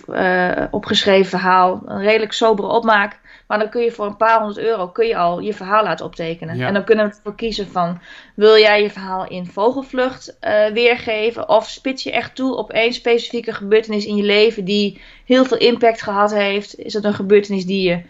opgeschreven 0.70 1.30
verhaal. 1.30 1.82
Een 1.86 2.00
redelijk 2.00 2.32
sobere 2.32 2.68
opmaak. 2.68 3.20
Maar 3.46 3.58
dan 3.58 3.68
kun 3.68 3.82
je 3.82 3.92
voor 3.92 4.06
een 4.06 4.16
paar 4.16 4.38
honderd 4.38 4.58
euro 4.58 4.88
kun 4.88 5.06
je 5.06 5.16
al 5.16 5.40
je 5.40 5.54
verhaal 5.54 5.82
laten 5.82 6.06
optekenen. 6.06 6.56
Ja. 6.56 6.66
En 6.66 6.74
dan 6.74 6.84
kunnen 6.84 7.08
we 7.08 7.14
ervoor 7.14 7.34
kiezen 7.34 7.68
van... 7.68 8.00
wil 8.34 8.58
jij 8.58 8.82
je 8.82 8.90
verhaal 8.90 9.28
in 9.28 9.46
vogelvlucht 9.46 10.36
uh, 10.40 10.66
weergeven... 10.66 11.48
of 11.48 11.68
spits 11.68 12.02
je 12.02 12.12
echt 12.12 12.34
toe 12.34 12.56
op 12.56 12.70
één 12.70 12.92
specifieke 12.92 13.52
gebeurtenis 13.52 14.06
in 14.06 14.16
je 14.16 14.22
leven... 14.22 14.64
die 14.64 15.00
heel 15.24 15.44
veel 15.44 15.58
impact 15.58 16.02
gehad 16.02 16.34
heeft? 16.34 16.78
Is 16.78 16.92
het 16.94 17.04
een 17.04 17.14
gebeurtenis 17.14 17.66
die 17.66 17.88
je 17.88 18.02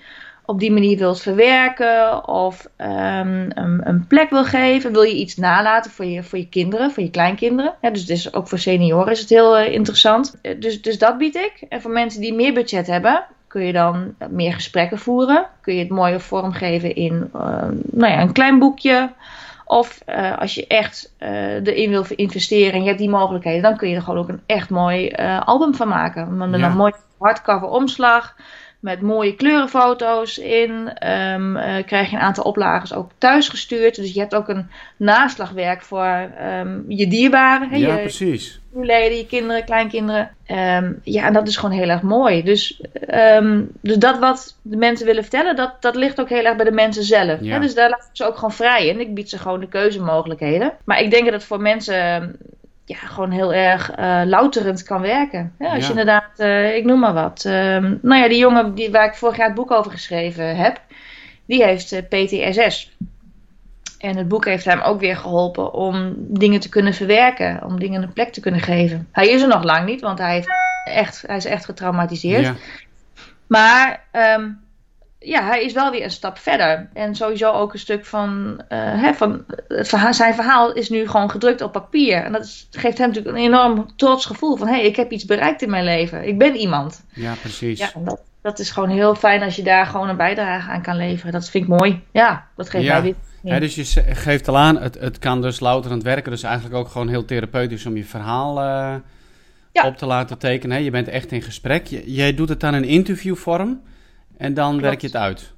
op 0.46 0.60
die 0.60 0.72
manier 0.72 0.98
wilt 0.98 1.20
verwerken... 1.20 2.28
of 2.28 2.66
um, 2.78 3.50
een, 3.54 3.80
een, 3.84 4.06
plek 4.06 4.30
wil 4.30 4.44
geven? 4.44 4.92
Wil 4.92 5.02
je 5.02 5.14
iets 5.14 5.36
nalaten 5.36 5.90
voor 5.90 6.04
je, 6.04 6.22
voor 6.22 6.38
je 6.38 6.48
kinderen, 6.48 6.90
voor 6.90 7.02
je 7.02 7.10
kleinkinderen? 7.10 7.74
Ja, 7.80 7.90
dus, 7.90 8.06
dus 8.06 8.34
ook 8.34 8.48
voor 8.48 8.58
senioren 8.58 9.12
is 9.12 9.20
het 9.20 9.28
heel 9.28 9.60
uh, 9.60 9.72
interessant. 9.72 10.38
Uh, 10.42 10.60
dus, 10.60 10.82
dus 10.82 10.98
dat 10.98 11.18
bied 11.18 11.34
ik. 11.34 11.64
En 11.68 11.80
voor 11.80 11.90
mensen 11.90 12.20
die 12.20 12.34
meer 12.34 12.52
budget 12.52 12.86
hebben 12.86 13.24
kun 13.46 13.62
je 13.62 13.72
dan 13.72 14.14
meer 14.30 14.52
gesprekken 14.52 14.98
voeren. 14.98 15.46
Kun 15.60 15.74
je 15.74 15.80
het 15.80 15.90
mooier 15.90 16.20
vormgeven 16.20 16.94
in 16.94 17.30
uh, 17.36 17.42
nou 17.90 18.12
ja, 18.12 18.20
een 18.20 18.32
klein 18.32 18.58
boekje. 18.58 19.12
Of 19.64 20.02
uh, 20.08 20.38
als 20.38 20.54
je 20.54 20.66
echt 20.66 21.14
uh, 21.20 21.66
erin 21.66 21.90
wil 21.90 22.04
investeren 22.08 22.72
en 22.72 22.80
je 22.80 22.86
hebt 22.86 22.98
die 22.98 23.10
mogelijkheden, 23.10 23.62
dan 23.62 23.76
kun 23.76 23.88
je 23.88 23.96
er 23.96 24.02
gewoon 24.02 24.18
ook 24.18 24.28
een 24.28 24.42
echt 24.46 24.70
mooi 24.70 25.10
album 25.44 25.74
van 25.74 25.88
maken. 25.88 26.36
Met 26.36 26.60
ja. 26.60 26.66
een 26.66 26.76
mooi 26.76 26.92
hardcover 27.18 27.68
omslag. 27.68 28.34
Met 28.84 29.00
mooie 29.00 29.34
kleurenfoto's 29.34 30.38
in. 30.38 30.70
Um, 31.08 31.58
krijg 31.86 32.10
je 32.10 32.16
een 32.16 32.22
aantal 32.22 32.44
oplagers 32.44 32.94
ook 32.94 33.10
thuis 33.18 33.48
gestuurd. 33.48 33.94
Dus 33.94 34.12
je 34.12 34.20
hebt 34.20 34.34
ook 34.34 34.48
een 34.48 34.70
naslagwerk 34.96 35.82
voor 35.82 36.30
um, 36.60 36.84
je 36.88 37.06
dierbaren. 37.06 37.68
Hè, 37.68 37.76
ja, 37.76 37.94
je, 37.94 38.00
precies 38.00 38.60
je 38.74 38.84
leden, 38.84 39.16
je 39.16 39.26
kinderen, 39.26 39.64
kleinkinderen. 39.64 40.30
Um, 40.46 41.00
ja, 41.02 41.24
en 41.24 41.32
dat 41.32 41.48
is 41.48 41.56
gewoon 41.56 41.76
heel 41.76 41.88
erg 41.88 42.02
mooi. 42.02 42.42
Dus, 42.42 42.82
dus 43.80 43.96
dat 43.96 44.18
wat 44.18 44.56
de 44.62 44.76
mensen 44.76 45.06
willen 45.06 45.22
vertellen, 45.22 45.56
dat, 45.56 45.82
dat 45.82 45.96
ligt 45.96 46.20
ook 46.20 46.28
heel 46.28 46.44
erg 46.44 46.56
bij 46.56 46.64
de 46.64 46.72
mensen 46.72 47.02
zelf. 47.02 47.40
Ja. 47.40 47.52
Hè? 47.52 47.60
Dus 47.60 47.74
daar 47.74 47.88
laat 47.88 48.08
ik 48.10 48.16
ze 48.16 48.26
ook 48.26 48.34
gewoon 48.34 48.52
vrij 48.52 48.86
in. 48.86 49.00
Ik 49.00 49.14
bied 49.14 49.30
ze 49.30 49.38
gewoon 49.38 49.60
de 49.60 49.68
keuzemogelijkheden. 49.68 50.72
Maar 50.84 51.00
ik 51.00 51.10
denk 51.10 51.24
dat 51.24 51.32
het 51.32 51.44
voor 51.44 51.60
mensen 51.60 52.36
ja, 52.84 52.96
gewoon 52.96 53.30
heel 53.30 53.54
erg 53.54 53.98
uh, 53.98 54.22
louterend 54.24 54.82
kan 54.82 55.00
werken. 55.00 55.52
Ja, 55.58 55.66
als 55.68 55.78
Ja. 55.78 55.82
je 55.84 55.88
inderdaad, 55.90 56.30
uh, 56.36 56.76
ik 56.76 56.84
noem 56.84 56.98
maar 56.98 57.12
wat. 57.12 57.44
Um, 57.44 57.98
nou 58.02 58.22
ja, 58.22 58.28
die 58.28 58.38
jongen 58.38 58.74
die, 58.74 58.90
waar 58.90 59.06
ik 59.06 59.14
vorig 59.14 59.36
jaar 59.36 59.46
het 59.46 59.54
boek 59.54 59.70
over 59.70 59.90
geschreven 59.90 60.56
heb, 60.56 60.80
die 61.46 61.64
heeft 61.64 61.92
uh, 61.92 62.00
PTSS. 62.08 62.96
En 63.98 64.16
het 64.16 64.28
boek 64.28 64.44
heeft 64.44 64.64
hem 64.64 64.80
ook 64.80 65.00
weer 65.00 65.16
geholpen 65.16 65.72
om 65.72 66.14
dingen 66.18 66.60
te 66.60 66.68
kunnen 66.68 66.94
verwerken, 66.94 67.64
om 67.64 67.78
dingen 67.78 68.02
een 68.02 68.12
plek 68.12 68.32
te 68.32 68.40
kunnen 68.40 68.60
geven. 68.60 69.08
Hij 69.12 69.28
is 69.28 69.42
er 69.42 69.48
nog 69.48 69.62
lang 69.64 69.86
niet, 69.86 70.00
want 70.00 70.18
hij, 70.18 70.34
heeft 70.34 70.48
echt, 70.84 71.22
hij 71.26 71.36
is 71.36 71.44
echt 71.44 71.64
getraumatiseerd. 71.64 72.44
Ja. 72.44 72.54
Maar 73.46 74.00
um, 74.12 74.60
ja, 75.24 75.46
hij 75.46 75.64
is 75.64 75.72
wel 75.72 75.90
weer 75.90 76.02
een 76.04 76.10
stap 76.10 76.38
verder. 76.38 76.88
En 76.92 77.14
sowieso 77.14 77.52
ook 77.52 77.72
een 77.72 77.78
stuk 77.78 78.04
van, 78.04 78.60
uh, 78.68 78.78
hè, 79.02 79.14
van 79.14 79.44
het 79.68 79.88
verhaal, 79.88 80.14
zijn 80.14 80.34
verhaal 80.34 80.72
is 80.72 80.88
nu 80.88 81.08
gewoon 81.08 81.30
gedrukt 81.30 81.60
op 81.60 81.72
papier. 81.72 82.16
En 82.16 82.32
dat 82.32 82.44
is, 82.44 82.68
geeft 82.70 82.98
hem 82.98 83.08
natuurlijk 83.08 83.36
een 83.36 83.42
enorm 83.42 83.96
trots 83.96 84.26
gevoel 84.26 84.56
van 84.56 84.66
hé, 84.66 84.74
hey, 84.74 84.84
ik 84.84 84.96
heb 84.96 85.10
iets 85.10 85.24
bereikt 85.24 85.62
in 85.62 85.70
mijn 85.70 85.84
leven. 85.84 86.26
Ik 86.28 86.38
ben 86.38 86.56
iemand. 86.56 87.04
ja, 87.12 87.34
precies. 87.40 87.78
Ja, 87.78 87.90
dat, 88.04 88.20
dat 88.42 88.58
is 88.58 88.70
gewoon 88.70 88.88
heel 88.90 89.14
fijn 89.14 89.42
als 89.42 89.56
je 89.56 89.62
daar 89.62 89.86
gewoon 89.86 90.08
een 90.08 90.16
bijdrage 90.16 90.70
aan 90.70 90.82
kan 90.82 90.96
leveren. 90.96 91.32
Dat 91.32 91.48
vind 91.50 91.64
ik 91.64 91.70
mooi. 91.78 92.02
Ja, 92.12 92.46
dat 92.56 92.70
geeft 92.70 92.84
Ja. 92.84 92.92
mij 92.92 93.02
weer. 93.02 93.14
Hè, 93.52 93.60
dus 93.60 93.74
je 93.74 93.84
geeft 94.14 94.48
al 94.48 94.58
aan, 94.58 94.80
het, 94.80 95.00
het 95.00 95.18
kan 95.18 95.42
dus 95.42 95.60
louterend 95.60 96.02
werken. 96.02 96.30
Dus 96.30 96.42
eigenlijk 96.42 96.74
ook 96.74 96.88
gewoon 96.88 97.08
heel 97.08 97.24
therapeutisch 97.24 97.86
om 97.86 97.96
je 97.96 98.04
verhaal 98.04 98.58
eh, 98.60 98.94
Ja. 99.72 99.86
op 99.86 99.96
te 99.96 100.06
laten 100.06 100.38
tekenen. 100.38 100.82
Je 100.82 100.90
bent 100.90 101.08
echt 101.08 101.32
in 101.32 101.42
gesprek. 101.42 101.86
Jij 102.04 102.34
doet 102.34 102.48
het 102.48 102.60
dan 102.60 102.74
in 102.74 102.84
interviewvorm 102.84 103.80
en 104.36 104.54
dan 104.54 104.80
werk 104.80 105.00
je 105.00 105.06
het 105.06 105.16
uit. 105.16 105.54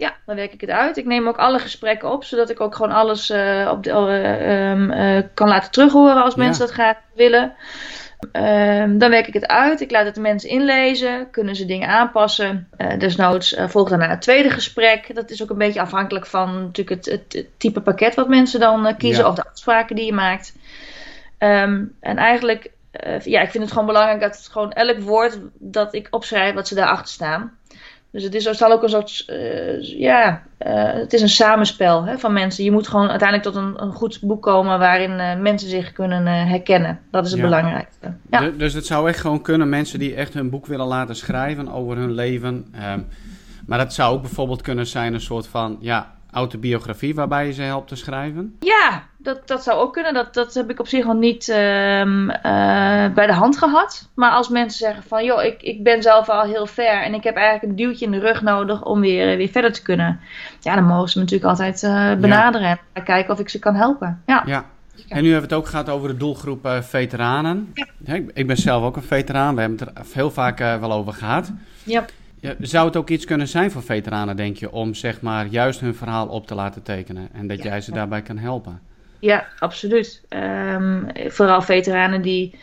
Ja, 0.00 0.16
dan 0.26 0.36
werk 0.36 0.52
ik 0.52 0.60
het 0.60 0.70
uit. 0.70 0.96
Ik 0.96 1.04
neem 1.04 1.28
ook 1.28 1.36
alle 1.36 1.58
gesprekken 1.58 2.12
op, 2.12 2.24
zodat 2.24 2.50
ik 2.50 2.60
ook 2.60 2.74
gewoon 2.74 2.92
alles 2.92 3.30
uh, 3.30 3.68
op 3.72 3.82
de, 3.82 3.90
uh, 3.90 4.70
um, 4.70 4.90
uh, 4.90 5.22
kan 5.34 5.48
laten 5.48 5.70
terughoren 5.70 6.22
als 6.22 6.34
Ja. 6.34 6.42
mensen 6.42 6.66
dat 6.66 6.74
graag 6.74 6.96
willen. 7.14 7.54
Ehm, 8.32 8.98
dan 8.98 9.10
werk 9.10 9.26
ik 9.26 9.34
het 9.34 9.46
uit. 9.46 9.80
Ik 9.80 9.90
laat 9.90 10.04
het 10.04 10.14
de 10.14 10.20
mensen 10.20 10.50
inlezen. 10.50 11.30
Kunnen 11.30 11.56
ze 11.56 11.64
dingen 11.64 11.88
aanpassen. 11.88 12.68
Desnoods 12.98 13.56
volgt 13.58 13.90
daarna 13.90 14.08
het 14.08 14.22
tweede 14.22 14.50
gesprek. 14.50 15.14
Dat 15.14 15.30
is 15.30 15.42
ook 15.42 15.50
een 15.50 15.58
beetje 15.58 15.80
afhankelijk 15.80 16.26
van 16.26 16.62
natuurlijk 16.62 17.04
het, 17.04 17.22
het, 17.32 17.46
type 17.56 17.80
pakket 17.80 18.14
wat 18.14 18.28
mensen 18.28 18.60
dan 18.60 18.96
kiezen. 18.96 19.26
Of 19.26 19.34
de 19.34 19.48
afspraken 19.50 19.96
die 19.96 20.04
je 20.04 20.12
maakt. 20.12 20.54
Um, 21.38 21.96
en 22.00 22.16
eigenlijk, 22.16 22.70
ja, 23.22 23.40
ik 23.40 23.50
vind 23.50 23.64
het 23.64 23.72
gewoon 23.72 23.86
belangrijk 23.86 24.20
dat 24.20 24.36
het 24.36 24.48
gewoon 24.48 24.72
elk 24.72 24.98
woord 24.98 25.38
dat 25.58 25.94
ik 25.94 26.08
opschrijf, 26.10 26.54
dat 26.54 26.68
ze 26.68 26.74
daarachter 26.74 27.12
staan. 27.12 27.58
Dus 28.12 28.22
het 28.22 28.34
is, 28.34 28.46
er 28.46 28.54
zal 28.54 28.72
ook 28.72 28.82
een 28.82 28.88
soort, 28.88 29.24
uh, 29.28 29.82
ja, 29.82 30.42
uh, 30.66 30.92
het 30.92 31.12
is 31.12 31.22
een 31.22 31.28
samenspel 31.28 32.04
hè, 32.04 32.18
van 32.18 32.32
mensen. 32.32 32.64
Je 32.64 32.72
moet 32.72 32.88
gewoon 32.88 33.08
uiteindelijk 33.08 33.48
tot 33.48 33.62
een, 33.62 33.82
een 33.82 33.92
goed 33.92 34.18
boek 34.22 34.42
komen 34.42 34.78
waarin 34.78 35.10
uh, 35.10 35.36
mensen 35.36 35.68
zich 35.68 35.92
kunnen 35.92 36.26
herkennen. 36.26 37.00
Dat 37.10 37.24
is 37.24 37.30
het 37.30 37.40
ja. 37.40 37.46
belangrijkste. 37.46 38.12
Ja. 38.30 38.40
Dus, 38.40 38.56
dus 38.56 38.72
het 38.72 38.86
zou 38.86 39.08
echt 39.08 39.20
gewoon 39.20 39.42
kunnen, 39.42 39.68
mensen 39.68 39.98
die 39.98 40.14
echt 40.14 40.34
hun 40.34 40.50
boek 40.50 40.66
willen 40.66 40.86
laten 40.86 41.16
schrijven 41.16 41.72
over 41.72 41.96
hun 41.96 42.12
leven. 42.12 42.74
Um, 42.92 43.06
maar 43.66 43.78
dat 43.78 43.94
zou 43.94 44.14
ook 44.14 44.20
bijvoorbeeld 44.20 44.62
kunnen 44.62 44.86
zijn 44.86 45.14
een 45.14 45.20
soort 45.20 45.46
van, 45.46 45.76
ja, 45.80 46.14
autobiografie 46.32 47.14
waarbij 47.14 47.46
je 47.46 47.52
ze 47.52 47.62
helpt 47.62 47.88
te 47.88 47.96
schrijven? 47.96 48.56
Ja, 48.60 49.02
dat, 49.16 49.48
dat 49.48 49.62
zou 49.62 49.80
ook 49.80 49.92
kunnen. 49.92 50.14
Dat, 50.14 50.34
dat 50.34 50.54
heb 50.54 50.70
ik 50.70 50.80
op 50.80 50.88
zich 50.88 51.04
nog 51.04 51.16
niet 51.16 51.48
uh, 51.48 52.00
uh, 52.00 52.34
bij 53.14 53.26
de 53.26 53.32
hand 53.32 53.58
gehad. 53.58 54.08
Maar 54.14 54.30
als 54.30 54.48
mensen 54.48 54.78
zeggen 54.78 55.02
van, 55.02 55.24
joh, 55.24 55.42
ik, 55.42 55.62
ik 55.62 55.82
ben 55.82 56.02
zelf 56.02 56.28
al 56.28 56.42
heel 56.42 56.66
ver 56.66 57.02
en 57.02 57.14
ik 57.14 57.24
heb 57.24 57.36
eigenlijk 57.36 57.64
een 57.64 57.84
duwtje 57.84 58.04
in 58.04 58.10
de 58.10 58.18
rug 58.18 58.42
nodig 58.42 58.84
om 58.84 59.00
weer, 59.00 59.36
weer 59.36 59.48
verder 59.48 59.72
te 59.72 59.82
kunnen. 59.82 60.20
Ja, 60.60 60.74
dan 60.74 60.84
mogen 60.84 61.08
ze 61.08 61.18
me 61.18 61.24
natuurlijk 61.24 61.50
altijd 61.50 61.82
uh, 61.82 62.14
benaderen 62.14 62.68
ja. 62.68 62.78
en 62.92 63.04
kijken 63.04 63.32
of 63.32 63.40
ik 63.40 63.48
ze 63.48 63.58
kan 63.58 63.74
helpen. 63.74 64.22
Ja. 64.26 64.42
ja. 64.46 64.64
En 65.08 65.22
nu 65.22 65.30
hebben 65.32 65.48
we 65.48 65.54
het 65.54 65.64
ook 65.64 65.70
gehad 65.70 65.88
over 65.88 66.08
de 66.08 66.16
doelgroep 66.16 66.68
veteranen. 66.80 67.72
Ja. 68.04 68.14
Ik 68.34 68.46
ben 68.46 68.56
zelf 68.56 68.84
ook 68.84 68.96
een 68.96 69.02
veteraan. 69.02 69.54
We 69.54 69.60
hebben 69.60 69.78
het 69.78 69.98
er 69.98 70.04
heel 70.12 70.30
vaak 70.30 70.58
wel 70.58 70.92
over 70.92 71.12
gehad. 71.12 71.52
Ja. 71.84 72.04
Ja, 72.40 72.54
zou 72.58 72.86
het 72.86 72.96
ook 72.96 73.08
iets 73.08 73.24
kunnen 73.24 73.48
zijn 73.48 73.70
voor 73.70 73.82
veteranen, 73.82 74.36
denk 74.36 74.56
je, 74.56 74.72
om 74.72 74.94
zeg 74.94 75.20
maar 75.20 75.46
juist 75.46 75.80
hun 75.80 75.94
verhaal 75.94 76.26
op 76.26 76.46
te 76.46 76.54
laten 76.54 76.82
tekenen 76.82 77.28
en 77.32 77.46
dat 77.46 77.58
ja, 77.58 77.64
jij 77.64 77.80
ze 77.80 77.92
daarbij 77.92 78.22
kan 78.22 78.38
helpen? 78.38 78.80
Ja, 79.18 79.46
absoluut. 79.58 80.22
Um, 80.28 81.06
vooral 81.14 81.62
veteranen 81.62 82.22
die 82.22 82.54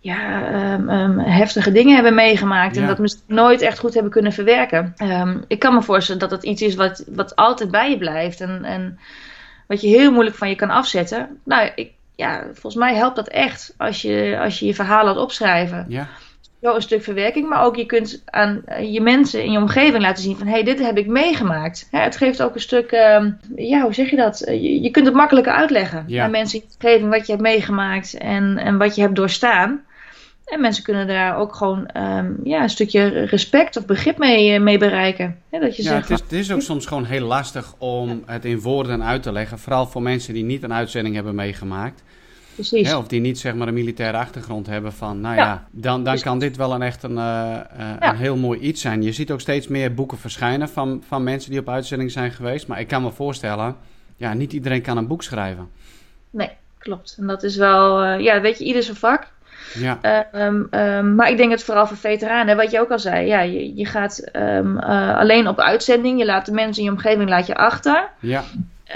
ja, 0.00 0.52
um, 0.74 0.88
um, 0.88 1.18
heftige 1.18 1.72
dingen 1.72 1.94
hebben 1.94 2.14
meegemaakt 2.14 2.74
ja. 2.74 2.80
en 2.80 2.86
dat 2.86 2.98
misschien 2.98 3.34
nooit 3.34 3.60
echt 3.60 3.78
goed 3.78 3.94
hebben 3.94 4.12
kunnen 4.12 4.32
verwerken. 4.32 4.94
ik 5.46 5.58
kan 5.58 5.74
me 5.74 5.82
voorstellen 5.82 6.20
dat 6.20 6.30
dat 6.30 6.44
iets 6.44 6.62
is 6.62 6.74
wat, 6.74 7.04
wat 7.08 7.36
altijd 7.36 7.70
bij 7.70 7.90
je 7.90 7.98
blijft 7.98 8.40
en, 8.40 8.64
en 8.64 8.98
wat 9.66 9.80
je 9.80 9.88
heel 9.88 10.12
moeilijk 10.12 10.36
van 10.36 10.48
je 10.48 10.54
kan 10.54 10.70
afzetten. 10.70 11.40
Nou, 11.44 11.70
ik, 11.74 11.90
ja, 12.16 12.42
volgens 12.44 12.74
mij 12.74 12.94
helpt 12.94 13.16
dat 13.16 13.28
echt 13.28 13.74
als 13.76 14.02
je 14.02 14.38
als 14.42 14.58
je, 14.58 14.66
je 14.66 14.74
verhaal 14.74 15.04
laat 15.04 15.16
opschrijven. 15.16 15.86
Ja 15.88 16.08
wel 16.64 16.74
een 16.74 16.82
stuk 16.82 17.02
verwerking, 17.02 17.48
maar 17.48 17.64
ook 17.64 17.76
je 17.76 17.86
kunt 17.86 18.22
aan 18.24 18.62
je 18.80 19.00
mensen 19.00 19.44
in 19.44 19.52
je 19.52 19.58
omgeving 19.58 20.02
laten 20.02 20.22
zien 20.22 20.36
van 20.36 20.46
hé, 20.46 20.52
hey, 20.52 20.62
dit 20.62 20.78
heb 20.78 20.98
ik 20.98 21.06
meegemaakt. 21.06 21.88
Ja, 21.90 22.00
het 22.00 22.16
geeft 22.16 22.42
ook 22.42 22.54
een 22.54 22.60
stuk, 22.60 22.92
uh, 22.92 23.24
ja, 23.56 23.82
hoe 23.82 23.94
zeg 23.94 24.10
je 24.10 24.16
dat? 24.16 24.38
Je, 24.46 24.80
je 24.80 24.90
kunt 24.90 25.06
het 25.06 25.14
makkelijker 25.14 25.52
uitleggen 25.52 26.04
ja. 26.06 26.24
aan 26.24 26.30
mensen 26.30 26.58
in 26.58 26.64
je 26.68 26.74
omgeving 26.74 27.10
wat 27.10 27.26
je 27.26 27.32
hebt 27.32 27.44
meegemaakt 27.44 28.14
en, 28.14 28.58
en 28.58 28.78
wat 28.78 28.94
je 28.94 29.00
hebt 29.00 29.16
doorstaan. 29.16 29.84
En 30.44 30.60
mensen 30.60 30.84
kunnen 30.84 31.06
daar 31.06 31.36
ook 31.36 31.54
gewoon 31.54 31.90
um, 31.96 32.40
ja, 32.42 32.62
een 32.62 32.70
stukje 32.70 33.08
respect 33.08 33.76
of 33.76 33.86
begrip 33.86 34.18
mee, 34.18 34.60
mee 34.60 34.78
bereiken. 34.78 35.38
dat 35.50 35.76
je 35.76 35.82
ja, 35.82 35.88
zegt, 35.88 36.08
het, 36.08 36.18
is, 36.18 36.20
het 36.20 36.32
is 36.32 36.52
ook 36.52 36.60
soms 36.60 36.86
gewoon 36.86 37.04
heel 37.04 37.26
lastig 37.26 37.74
om 37.78 38.08
ja. 38.08 38.32
het 38.32 38.44
in 38.44 38.60
woorden 38.60 39.04
uit 39.04 39.22
te 39.22 39.32
leggen. 39.32 39.58
Vooral 39.58 39.86
voor 39.86 40.02
mensen 40.02 40.34
die 40.34 40.44
niet 40.44 40.62
een 40.62 40.72
uitzending 40.72 41.14
hebben 41.14 41.34
meegemaakt. 41.34 42.02
Precies. 42.54 42.88
Hè, 42.88 42.96
of 42.96 43.08
die 43.08 43.20
niet 43.20 43.38
zeg 43.38 43.54
maar 43.54 43.68
een 43.68 43.74
militaire 43.74 44.18
achtergrond 44.18 44.66
hebben 44.66 44.92
van, 44.92 45.20
nou 45.20 45.36
ja, 45.36 45.42
ja 45.42 45.66
dan, 45.70 46.04
dan 46.04 46.20
kan 46.20 46.38
dit 46.38 46.56
wel 46.56 46.74
een 46.74 46.82
echt 46.82 47.02
een, 47.02 47.10
uh, 47.10 47.16
uh, 47.16 47.60
ja. 47.78 48.10
een 48.10 48.16
heel 48.16 48.36
mooi 48.36 48.60
iets 48.60 48.80
zijn. 48.80 49.02
Je 49.02 49.12
ziet 49.12 49.30
ook 49.30 49.40
steeds 49.40 49.68
meer 49.68 49.94
boeken 49.94 50.18
verschijnen 50.18 50.68
van, 50.68 51.02
van 51.06 51.22
mensen 51.22 51.50
die 51.50 51.60
op 51.60 51.68
uitzending 51.68 52.10
zijn 52.10 52.32
geweest. 52.32 52.66
Maar 52.66 52.80
ik 52.80 52.88
kan 52.88 53.02
me 53.02 53.10
voorstellen, 53.10 53.76
ja, 54.16 54.34
niet 54.34 54.52
iedereen 54.52 54.82
kan 54.82 54.96
een 54.96 55.06
boek 55.06 55.22
schrijven. 55.22 55.68
Nee, 56.30 56.50
klopt. 56.78 57.16
En 57.18 57.26
dat 57.26 57.42
is 57.42 57.56
wel, 57.56 58.04
uh, 58.04 58.20
ja, 58.20 58.40
weet 58.40 58.58
je, 58.58 58.64
ieder 58.64 58.82
zijn 58.82 58.96
vak. 58.96 59.32
Ja. 59.74 59.98
Um, 60.34 60.68
um, 60.70 61.14
maar 61.14 61.30
ik 61.30 61.36
denk 61.36 61.50
het 61.50 61.64
vooral 61.64 61.86
voor 61.86 61.96
veteranen, 61.96 62.56
wat 62.56 62.70
je 62.70 62.80
ook 62.80 62.90
al 62.90 62.98
zei. 62.98 63.26
Ja, 63.26 63.40
je, 63.40 63.76
je 63.76 63.86
gaat 63.86 64.30
um, 64.32 64.78
alleen 64.78 65.48
op 65.48 65.58
uitzending, 65.58 66.18
je 66.18 66.24
laat 66.24 66.46
de 66.46 66.52
mensen 66.52 66.82
in 66.82 66.88
je 66.88 66.94
omgeving 66.94 67.28
laat 67.28 67.46
je 67.46 67.54
achter. 67.54 68.10
Ja. 68.20 68.44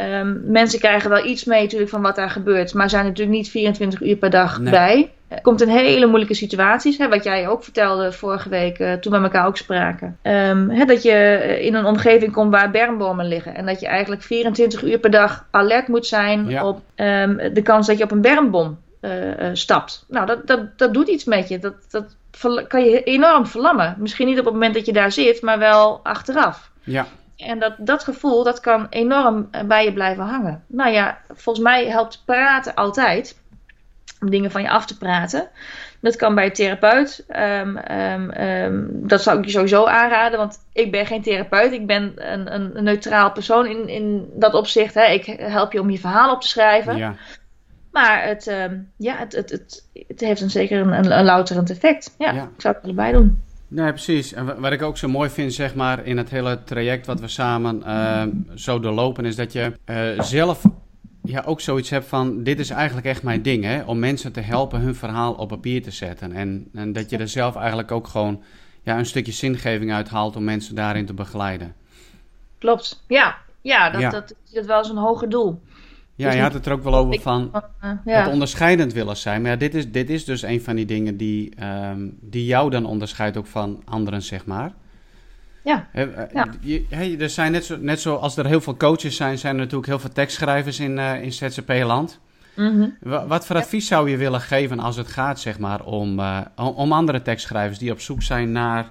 Um, 0.01 0.41
mensen 0.45 0.79
krijgen 0.79 1.11
wel 1.11 1.25
iets 1.25 1.45
mee 1.45 1.63
natuurlijk 1.63 1.91
van 1.91 2.03
wat 2.03 2.17
daar 2.17 2.31
gebeurt, 2.31 2.75
maar 2.75 2.91
zijn 2.91 3.05
natuurlijk 3.05 3.37
niet 3.37 3.51
24 3.51 4.03
uur 4.03 4.17
per 4.17 4.31
dag 4.31 4.61
nee. 4.61 4.71
bij. 4.71 5.11
Er 5.29 5.41
komt 5.41 5.61
een 5.61 5.69
hele 5.69 6.07
moeilijke 6.07 6.35
situaties, 6.35 6.99
hè, 6.99 7.09
wat 7.09 7.25
jij 7.25 7.49
ook 7.49 7.65
vertelde 7.65 8.13
vorige 8.13 8.49
week 8.49 8.79
uh, 8.79 8.93
toen 8.93 9.13
we 9.13 9.19
elkaar 9.19 9.47
ook 9.47 9.57
spraken. 9.57 10.19
Um, 10.23 10.71
hè, 10.71 10.85
dat 10.85 11.03
je 11.03 11.13
in 11.61 11.75
een 11.75 11.85
omgeving 11.85 12.33
komt 12.33 12.51
waar 12.51 12.71
bermbomen 12.71 13.29
liggen 13.29 13.55
en 13.55 13.67
dat 13.67 13.81
je 13.81 13.87
eigenlijk 13.87 14.23
24 14.23 14.83
uur 14.83 14.99
per 14.99 15.11
dag 15.11 15.47
alert 15.51 15.89
moet 15.89 16.07
zijn 16.07 16.49
ja. 16.49 16.69
op 16.69 16.81
um, 16.97 17.37
de 17.53 17.63
kans 17.63 17.87
dat 17.87 17.99
je 17.99 18.05
op 18.05 18.11
een 18.11 18.21
bermbom 18.21 18.79
uh, 19.01 19.11
stapt. 19.53 20.05
Nou, 20.09 20.27
dat, 20.27 20.47
dat, 20.47 20.79
dat 20.79 20.95
doet 20.95 21.09
iets 21.09 21.25
met 21.25 21.49
je. 21.49 21.59
Dat, 21.59 21.75
dat 21.91 22.17
kan 22.69 22.85
je 22.85 23.03
enorm 23.03 23.47
verlammen. 23.47 23.97
Misschien 23.99 24.27
niet 24.27 24.39
op 24.39 24.45
het 24.45 24.55
moment 24.55 24.75
dat 24.75 24.87
je 24.87 24.93
daar 24.93 25.13
zit, 25.13 25.43
maar 25.43 25.59
wel 25.59 26.01
achteraf. 26.03 26.71
Ja. 26.83 27.07
En 27.39 27.59
dat, 27.59 27.75
dat 27.79 28.05
gevoel, 28.05 28.45
dat 28.45 28.61
kan 28.61 28.87
enorm 28.91 29.51
bij 29.67 29.85
je 29.85 29.93
blijven 29.93 30.25
hangen. 30.25 30.65
Nou 30.67 30.91
ja, 30.91 31.19
volgens 31.35 31.65
mij 31.65 31.87
helpt 31.87 32.23
praten 32.25 32.75
altijd. 32.75 33.41
Om 34.21 34.31
dingen 34.31 34.51
van 34.51 34.63
je 34.63 34.71
af 34.71 34.87
te 34.87 34.99
praten. 34.99 35.49
Dat 36.01 36.17
kan 36.17 36.35
bij 36.35 36.45
een 36.45 36.53
therapeut. 36.53 37.25
Um, 37.29 37.79
um, 37.91 38.41
um, 38.41 39.09
dat 39.09 39.23
zou 39.23 39.39
ik 39.39 39.45
je 39.45 39.51
sowieso 39.51 39.85
aanraden. 39.85 40.39
Want 40.39 40.59
ik 40.73 40.91
ben 40.91 41.07
geen 41.07 41.23
therapeut. 41.23 41.73
Ik 41.73 41.87
ben 41.87 42.33
een, 42.33 42.55
een, 42.55 42.77
een 42.77 42.85
neutraal 42.85 43.33
persoon 43.33 43.67
in, 43.67 43.89
in 43.89 44.31
dat 44.35 44.55
opzicht. 44.55 44.95
Hè. 44.95 45.05
Ik 45.05 45.25
help 45.39 45.73
je 45.73 45.81
om 45.81 45.91
je 45.91 45.99
verhaal 45.99 46.33
op 46.33 46.41
te 46.41 46.49
schrijven. 46.49 46.97
Ja. 46.97 47.15
Maar 47.93 48.25
het, 48.25 48.45
ja, 48.97 49.17
het, 49.17 49.33
het, 49.33 49.51
het, 49.51 49.89
het 50.09 50.21
heeft 50.21 50.41
een 50.41 50.51
zeker 50.51 50.81
een, 50.81 51.13
een, 51.19 51.25
louterend 51.25 51.71
effect. 51.71 52.15
Ja, 52.19 52.33
ja, 52.33 52.43
ik 52.43 52.61
zou 52.61 52.75
het 52.75 52.85
allebei 52.85 53.13
doen. 53.13 53.43
Nee, 53.69 53.93
precies. 53.93 54.33
En 54.33 54.61
wat 54.61 54.73
ik 54.73 54.83
ook 54.83 54.97
zo 54.97 55.09
mooi 55.09 55.31
vind, 55.31 55.53
zeg 55.53 55.75
maar, 55.75 56.07
in 56.07 56.17
het 56.17 56.31
hele 56.31 56.65
traject 56.65 57.07
wat 57.07 57.21
we 57.21 57.29
samen 57.29 57.83
uh, 57.87 58.23
zo 58.55 58.81
doorlopen, 58.81 59.25
is 59.25 59.37
dat 59.37 59.53
je 59.53 59.73
uh, 59.87 60.21
zelf 60.21 60.65
ja, 61.23 61.43
ook 61.47 61.61
zoiets 61.61 61.91
hebt 61.91 62.07
van: 62.07 62.43
dit 62.43 62.59
is 62.59 62.71
eigenlijk 62.71 63.07
echt 63.07 63.23
mijn 63.23 63.43
ding, 63.43 63.65
hè? 63.65 63.83
Om 63.83 63.99
mensen 63.99 64.33
te 64.33 64.41
helpen 64.41 64.81
hun 64.81 64.95
verhaal 64.95 65.33
op 65.33 65.49
papier 65.49 65.83
te 65.83 65.91
zetten. 65.91 66.33
En, 66.33 66.69
en 66.75 66.93
dat 66.93 67.11
je 67.11 67.19
er 67.19 67.29
zelf 67.29 67.57
eigenlijk 67.57 67.91
ook 67.91 68.07
gewoon 68.07 68.43
ja, 68.83 68.99
een 68.99 69.07
stukje 69.07 69.33
zingeving 69.33 69.93
uit 69.93 70.09
haalt 70.09 70.37
om 70.37 70.45
mensen 70.45 70.75
daarin 70.75 71.07
te 71.07 71.15
begeleiden. 71.15 71.75
Klopt, 72.59 73.03
ja. 73.07 73.37
Ja, 73.61 73.91
dat, 73.91 74.01
ja. 74.01 74.11
dat 74.11 74.31
is 74.31 74.53
dat 74.53 74.67
wel 74.67 74.79
eens 74.79 74.89
een 74.89 74.97
hoger 74.97 75.29
doel. 75.29 75.61
Ja, 76.19 76.27
dus 76.27 76.35
je 76.35 76.41
had 76.41 76.53
het 76.53 76.67
er 76.67 76.73
ook 76.73 76.83
wel 76.83 76.95
over 76.95 77.21
van 77.21 77.51
ja. 78.05 78.23
het 78.23 78.33
onderscheidend 78.33 78.93
willen 78.93 79.17
zijn. 79.17 79.43
Maar 79.43 79.51
ja, 79.51 79.57
dit 79.57 79.75
is, 79.75 79.91
dit 79.91 80.11
is 80.11 80.25
dus 80.25 80.43
een 80.43 80.63
van 80.63 80.77
die 80.77 80.85
dingen 80.85 81.17
die, 81.17 81.53
um, 81.91 82.19
die 82.21 82.45
jou 82.45 82.71
dan 82.71 82.87
onderscheidt 82.87 83.37
ook 83.37 83.47
van 83.47 83.83
anderen, 83.85 84.23
zeg 84.23 84.47
maar. 84.47 84.73
Ja. 85.65 85.89
He, 85.93 86.03
ja. 86.33 86.47
Je, 86.61 86.87
he, 86.89 87.17
er 87.19 87.31
zijn 87.31 87.53
net, 87.53 87.65
zo, 87.65 87.77
net 87.81 88.01
zoals 88.01 88.37
er 88.37 88.47
heel 88.47 88.61
veel 88.61 88.77
coaches 88.77 89.17
zijn, 89.17 89.39
zijn 89.39 89.55
er 89.55 89.61
natuurlijk 89.61 89.89
heel 89.89 89.99
veel 89.99 90.13
tekstschrijvers 90.13 90.81
in, 90.81 90.97
uh, 90.97 91.23
in 91.23 91.33
ZZP-land. 91.33 92.21
Mm 92.55 92.67
-hmm. 92.67 93.27
Wat 93.29 93.47
voor 93.47 93.57
advies 93.57 93.87
zou 93.87 94.11
je 94.11 94.17
willen 94.17 94.41
geven 94.41 94.81
als 94.81 94.97
het 94.97 95.09
gaat, 95.09 95.41
zeg 95.41 95.59
maar, 95.59 95.85
om, 95.85 96.19
uh, 96.19 96.41
om 96.57 96.93
andere 96.93 97.23
tekstschrijvers 97.23 97.79
die 97.79 97.93
op 97.93 98.01
zoek 98.01 98.23
zijn 98.23 98.53
naar 98.53 98.91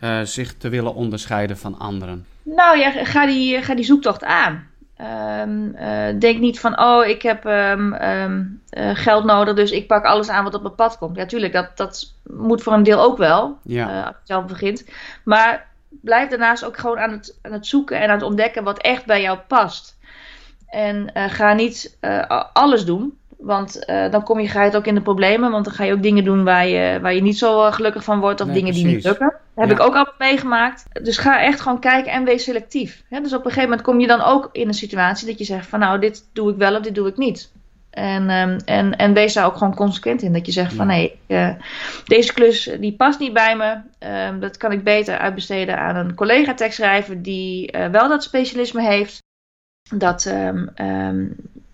uh, 0.00 0.20
zich 0.20 0.54
te 0.54 0.68
willen 0.68 0.94
onderscheiden 0.94 1.58
van 1.58 1.78
anderen? 1.78 2.26
Nou 2.42 2.78
ja, 2.78 3.04
ga 3.04 3.26
die, 3.26 3.62
ga 3.62 3.74
die 3.74 3.84
zoektocht 3.84 4.24
aan. 4.24 4.67
Um, 5.00 5.74
uh, 5.76 6.18
denk 6.18 6.40
niet 6.40 6.60
van, 6.60 6.80
oh, 6.80 7.06
ik 7.06 7.22
heb 7.22 7.44
um, 7.44 7.94
um, 7.94 8.62
uh, 8.70 8.90
geld 8.92 9.24
nodig, 9.24 9.54
dus 9.54 9.70
ik 9.70 9.86
pak 9.86 10.04
alles 10.04 10.28
aan 10.28 10.44
wat 10.44 10.54
op 10.54 10.62
mijn 10.62 10.74
pad 10.74 10.98
komt. 10.98 11.16
Ja, 11.16 11.26
tuurlijk, 11.26 11.52
dat, 11.52 11.76
dat 11.76 12.14
moet 12.22 12.62
voor 12.62 12.72
een 12.72 12.82
deel 12.82 13.00
ook 13.00 13.18
wel, 13.18 13.58
ja. 13.62 13.88
uh, 13.88 14.06
als 14.06 14.14
je 14.14 14.20
zelf 14.24 14.44
begint. 14.44 14.84
Maar 15.24 15.66
blijf 15.88 16.28
daarnaast 16.28 16.64
ook 16.64 16.76
gewoon 16.76 16.98
aan 16.98 17.10
het, 17.10 17.38
aan 17.42 17.52
het 17.52 17.66
zoeken 17.66 18.00
en 18.00 18.08
aan 18.08 18.14
het 18.14 18.24
ontdekken 18.24 18.64
wat 18.64 18.78
echt 18.78 19.06
bij 19.06 19.22
jou 19.22 19.38
past. 19.38 19.98
En 20.68 21.10
ga 21.14 21.52
niet 21.52 21.98
alles 22.52 22.84
doen, 22.84 23.18
want 23.36 23.86
dan 24.10 24.22
kom 24.22 24.40
je, 24.40 24.48
ga 24.48 24.60
je 24.60 24.66
het 24.66 24.76
ook 24.76 24.86
in 24.86 24.94
de 24.94 25.00
problemen. 25.00 25.50
Want 25.50 25.64
dan 25.64 25.74
ga 25.74 25.84
je 25.84 25.92
ook 25.92 26.02
dingen 26.02 26.24
doen 26.24 26.44
waar 26.44 26.66
je, 26.66 26.98
waar 27.00 27.14
je 27.14 27.22
niet 27.22 27.38
zo 27.38 27.70
gelukkig 27.70 28.04
van 28.04 28.20
wordt, 28.20 28.40
of 28.40 28.46
nee, 28.46 28.56
dingen 28.56 28.72
precies. 28.72 28.88
die 28.88 28.96
niet 28.96 29.04
lukken. 29.04 29.34
Heb 29.58 29.68
ja. 29.68 29.74
ik 29.74 29.80
ook 29.80 29.94
al 29.94 30.12
meegemaakt. 30.18 30.84
Dus 31.04 31.18
ga 31.18 31.42
echt 31.42 31.60
gewoon 31.60 31.80
kijken 31.80 32.12
en 32.12 32.24
wees 32.24 32.44
selectief. 32.44 33.02
Dus 33.08 33.32
op 33.32 33.44
een 33.44 33.50
gegeven 33.50 33.62
moment 33.62 33.82
kom 33.82 34.00
je 34.00 34.06
dan 34.06 34.20
ook 34.20 34.48
in 34.52 34.68
een 34.68 34.74
situatie 34.74 35.26
dat 35.26 35.38
je 35.38 35.44
zegt 35.44 35.66
van 35.66 35.78
nou, 35.78 36.00
dit 36.00 36.28
doe 36.32 36.50
ik 36.50 36.56
wel 36.56 36.76
of 36.76 36.82
dit 36.82 36.94
doe 36.94 37.08
ik 37.08 37.16
niet. 37.16 37.52
En, 37.90 38.30
um, 38.30 38.56
en, 38.64 38.96
en 38.96 39.12
wees 39.12 39.34
daar 39.34 39.46
ook 39.46 39.56
gewoon 39.56 39.74
consequent 39.74 40.22
in. 40.22 40.32
Dat 40.32 40.46
je 40.46 40.52
zegt 40.52 40.74
van 40.74 40.86
nee, 40.86 41.18
uh, 41.26 41.50
deze 42.04 42.32
klus 42.32 42.70
die 42.80 42.96
past 42.96 43.18
niet 43.18 43.32
bij 43.32 43.56
me. 43.56 43.80
Um, 44.28 44.40
dat 44.40 44.56
kan 44.56 44.72
ik 44.72 44.84
beter 44.84 45.18
uitbesteden 45.18 45.78
aan 45.78 45.96
een 45.96 46.14
collega 46.14 46.54
tekstschrijver 46.54 47.22
die 47.22 47.76
uh, 47.76 47.86
wel 47.86 48.08
dat 48.08 48.22
specialisme 48.22 48.82
heeft. 48.82 49.22
Dat, 49.94 50.24
um, 50.24 50.70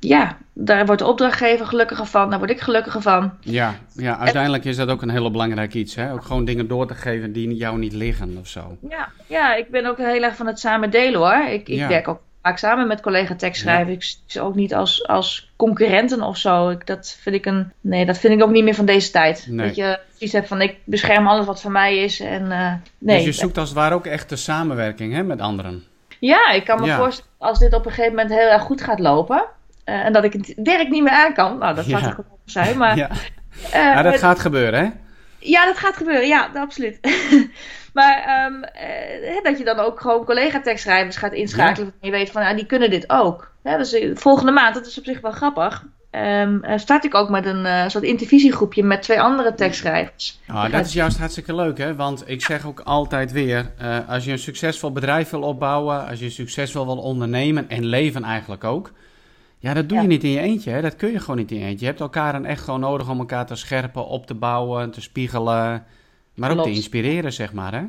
ja, 0.09 0.37
daar 0.53 0.87
wordt 0.87 1.01
de 1.01 1.09
opdrachtgever 1.09 1.67
gelukkiger 1.67 2.07
van, 2.07 2.31
daar 2.31 2.39
word 2.39 2.51
ik 2.51 2.61
gelukkiger 2.61 3.03
van. 3.03 3.33
Ja, 3.41 3.75
ja 3.95 4.19
uiteindelijk 4.19 4.65
is 4.65 4.77
dat 4.77 4.89
ook 4.89 5.03
een 5.03 5.11
hele 5.11 5.31
belangrijk 5.31 5.75
iets. 5.75 5.95
Hè? 5.95 6.13
Ook 6.13 6.25
gewoon 6.25 6.45
dingen 6.45 6.69
door 6.69 6.87
te 6.87 6.95
geven 6.95 7.33
die 7.33 7.55
jou 7.55 7.79
niet 7.79 7.93
liggen 7.93 8.37
of 8.41 8.49
zo. 8.49 8.77
Ja, 8.89 9.09
ja 9.27 9.55
ik 9.55 9.71
ben 9.71 9.87
ook 9.87 9.97
heel 9.97 10.23
erg 10.23 10.37
van 10.37 10.47
het 10.47 10.59
samen 10.59 10.91
delen 10.91 11.21
hoor. 11.21 11.53
Ik, 11.53 11.69
ik 11.69 11.87
werk 11.87 12.09
ook 12.09 12.21
vaak 12.43 12.59
samen 12.59 12.87
met 12.87 13.01
collega 13.01 13.35
tekstschrijvers. 13.35 13.87
Ja. 13.89 13.93
Ik 13.95 14.03
zie 14.03 14.41
ze 14.41 14.41
ook 14.41 14.55
niet 14.55 14.75
als, 14.75 15.07
als 15.07 15.53
concurrenten 15.57 16.23
of 16.23 16.37
zo. 16.37 16.69
Ik, 16.69 16.87
dat 16.87 17.17
vind 17.21 17.35
ik 17.35 17.47
een. 17.47 17.73
Nee, 17.81 18.07
dat 18.07 18.19
vind 18.19 18.35
ik 18.35 18.43
ook 18.43 18.51
niet 18.51 18.65
meer 18.65 18.75
van 18.75 18.87
deze 18.87 19.11
tijd. 19.11 19.47
Dat 19.51 19.77
je 19.77 19.99
iets 20.19 20.33
hebt 20.33 20.49
van 20.49 20.61
ik 20.61 20.77
bescherm 20.85 21.27
alles 21.27 21.47
wat 21.47 21.61
van 21.61 21.73
mij 21.73 21.97
is. 21.97 22.21
En, 22.21 22.43
uh, 22.43 22.73
nee. 22.99 23.17
Dus 23.17 23.25
je 23.25 23.33
zoekt 23.33 23.59
als 23.59 23.69
het 23.69 23.79
ware 23.79 23.95
ook 23.95 24.07
echt 24.07 24.29
de 24.29 24.37
samenwerking 24.37 25.13
hè, 25.13 25.23
met 25.23 25.41
anderen. 25.41 25.85
Ja, 26.19 26.51
ik 26.51 26.65
kan 26.65 26.81
me 26.81 26.95
voorstellen 26.95 27.31
als 27.39 27.59
dit 27.59 27.75
op 27.75 27.87
een 27.87 27.93
gegeven 27.93 28.15
moment 28.15 28.31
heel 28.31 28.49
erg 28.49 28.63
goed 28.63 28.83
gaat 28.83 28.99
lopen. 28.99 29.45
Uh, 29.85 30.05
en 30.05 30.13
dat 30.13 30.25
ik 30.25 30.33
het 30.33 30.55
werk 30.57 30.89
niet 30.89 31.03
meer 31.03 31.13
aan 31.13 31.35
kan. 31.35 31.59
Nou, 31.59 31.75
dat 31.75 31.85
gaat 31.87 32.01
ja. 32.01 32.17
ook 32.19 32.27
zijn. 32.45 32.79
Maar, 32.79 32.97
ja. 33.03 33.11
Uh, 33.75 34.03
dat 34.03 34.19
gaat 34.19 34.41
gebeuren, 34.41 34.81
hè? 34.81 34.91
Ja, 35.39 35.65
dat 35.65 35.79
gaat 35.79 35.97
gebeuren. 35.97 36.27
Ja, 36.27 36.51
absoluut. 36.55 36.99
maar 37.99 38.47
um, 38.47 38.65
uh, 38.65 39.43
dat 39.43 39.59
je 39.59 39.65
dan 39.65 39.79
ook 39.79 40.01
gewoon 40.01 40.25
collega-tekstschrijvers 40.25 41.17
gaat 41.17 41.33
inschakelen. 41.33 41.87
Ja. 41.87 41.93
En 42.01 42.07
je 42.09 42.11
weet 42.11 42.31
van, 42.31 42.43
ja, 42.43 42.55
die 42.55 42.67
kunnen 42.67 42.91
dit 42.91 43.11
ook. 43.11 43.53
Ja, 43.63 43.77
dus 43.77 43.97
volgende 44.15 44.53
maand, 44.53 44.75
dat 44.75 44.87
is 44.87 44.99
op 44.99 45.05
zich 45.05 45.21
wel 45.21 45.33
grappig. 45.33 45.85
Um, 46.11 46.63
start 46.77 47.05
ik 47.05 47.15
ook 47.15 47.29
met 47.29 47.47
een 47.47 47.65
uh, 47.65 47.89
soort 47.89 48.05
intervisiegroepje 48.05 48.83
met 48.83 49.03
twee 49.03 49.21
andere 49.21 49.55
tekstschrijvers. 49.55 50.41
Oh, 50.49 50.71
dat 50.71 50.87
is 50.87 50.93
juist 50.93 51.19
hartstikke 51.19 51.55
leuk, 51.55 51.79
hè? 51.79 51.95
Want 51.95 52.23
ik 52.27 52.43
zeg 52.43 52.67
ook 52.67 52.81
altijd 52.81 53.33
weer: 53.33 53.71
uh, 53.83 53.99
als 54.09 54.25
je 54.25 54.33
een 54.33 54.39
succesvol 54.39 54.93
bedrijf 54.93 55.31
wil 55.31 55.43
opbouwen, 55.43 56.07
als 56.09 56.19
je 56.19 56.31
succesvol 56.31 56.87
wil 56.87 56.99
ondernemen 56.99 57.69
en 57.69 57.85
leven 57.85 58.25
eigenlijk 58.25 58.65
ook. 58.65 58.93
Ja, 59.65 59.75
dat 59.75 59.89
doe 59.89 60.01
je 60.01 60.07
niet 60.07 60.25
in 60.25 60.31
je 60.31 60.41
eentje, 60.41 60.71
hè? 60.71 60.81
Dat 60.81 60.97
kun 60.97 61.11
je 61.13 61.21
gewoon 61.21 61.37
niet 61.37 61.51
in 61.51 61.59
je 61.59 61.65
eentje. 61.65 61.81
Je 61.81 61.87
hebt 61.87 62.01
elkaar 62.01 62.33
dan 62.33 62.45
echt 62.45 62.63
gewoon 62.63 62.81
nodig 62.81 63.11
om 63.11 63.19
elkaar 63.19 63.47
te 63.47 63.55
scherpen, 63.55 64.07
op 64.07 64.27
te 64.27 64.35
bouwen, 64.35 64.91
te 64.91 65.01
spiegelen. 65.01 65.85
Maar 66.35 66.51
ook 66.51 66.63
te 66.63 66.71
inspireren, 66.71 67.33
zeg 67.33 67.53
maar, 67.53 67.73
hè? 67.73 67.83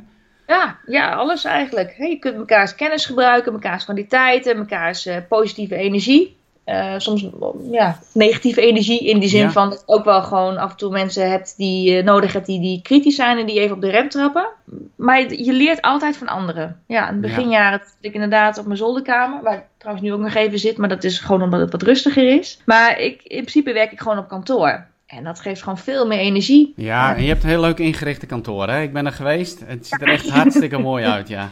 Ja, 0.47 0.79
ja, 0.85 1.13
alles 1.13 1.43
eigenlijk. 1.43 1.95
je 1.97 2.19
kunt 2.19 2.37
mekaars 2.37 2.75
kennis 2.75 3.05
gebruiken, 3.05 3.53
mekaars 3.53 3.83
kwaliteiten, 3.83 4.57
mekaars 4.57 5.07
uh, 5.07 5.17
positieve 5.29 5.75
energie. 5.75 6.37
Uh, 6.65 6.93
soms 6.97 7.27
ja, 7.71 7.99
negatieve 8.13 8.61
energie 8.61 9.07
in 9.07 9.19
die 9.19 9.29
zin 9.29 9.51
van 9.51 9.69
dat 9.69 9.83
ook 9.85 10.05
wel 10.05 10.21
gewoon 10.21 10.57
af 10.57 10.71
en 10.71 10.77
toe 10.77 10.91
mensen 10.91 11.29
hebt 11.29 11.57
die 11.57 11.91
je 11.91 12.03
nodig 12.03 12.33
hebt 12.33 12.45
die, 12.45 12.59
die 12.59 12.81
kritisch 12.81 13.15
zijn 13.15 13.37
en 13.37 13.45
die 13.45 13.59
even 13.59 13.75
op 13.75 13.81
de 13.81 13.89
rem 13.89 14.09
trappen. 14.09 14.47
Maar 14.95 15.33
je 15.33 15.53
leert 15.53 15.81
altijd 15.81 16.17
van 16.17 16.27
anderen. 16.27 16.79
Ja, 16.87 17.07
in 17.07 17.13
het 17.13 17.21
beginjaren 17.21 17.79
zit 17.79 17.95
ik 17.99 18.13
inderdaad 18.13 18.57
op 18.57 18.65
mijn 18.65 18.77
zolderkamer, 18.77 19.43
waar 19.43 19.53
ik 19.53 19.63
trouwens 19.77 20.05
nu 20.07 20.13
ook 20.13 20.19
nog 20.19 20.33
even 20.33 20.59
zit, 20.59 20.77
maar 20.77 20.89
dat 20.89 21.03
is 21.03 21.19
gewoon 21.19 21.41
omdat 21.41 21.59
het 21.59 21.71
wat 21.71 21.81
rustiger 21.81 22.37
is. 22.37 22.61
Maar 22.65 22.99
ik, 22.99 23.21
in 23.23 23.39
principe 23.39 23.73
werk 23.73 23.91
ik 23.91 23.99
gewoon 23.99 24.17
op 24.17 24.27
kantoor. 24.27 24.85
En 25.05 25.23
dat 25.23 25.39
geeft 25.39 25.61
gewoon 25.61 25.77
veel 25.77 26.07
meer 26.07 26.19
energie. 26.19 26.73
Ja, 26.75 27.15
en 27.15 27.21
je 27.21 27.27
hebt 27.27 27.43
een 27.43 27.49
heel 27.49 27.61
leuk 27.61 27.79
ingerichte 27.79 28.25
kantoor, 28.25 28.69
hè? 28.69 28.81
Ik 28.81 28.93
ben 28.93 29.05
er 29.05 29.11
geweest. 29.11 29.61
Het 29.65 29.87
ziet 29.87 30.01
er 30.01 30.07
echt 30.07 30.29
hartstikke 30.29 30.77
mooi 30.77 31.05
uit, 31.05 31.27
ja. 31.27 31.51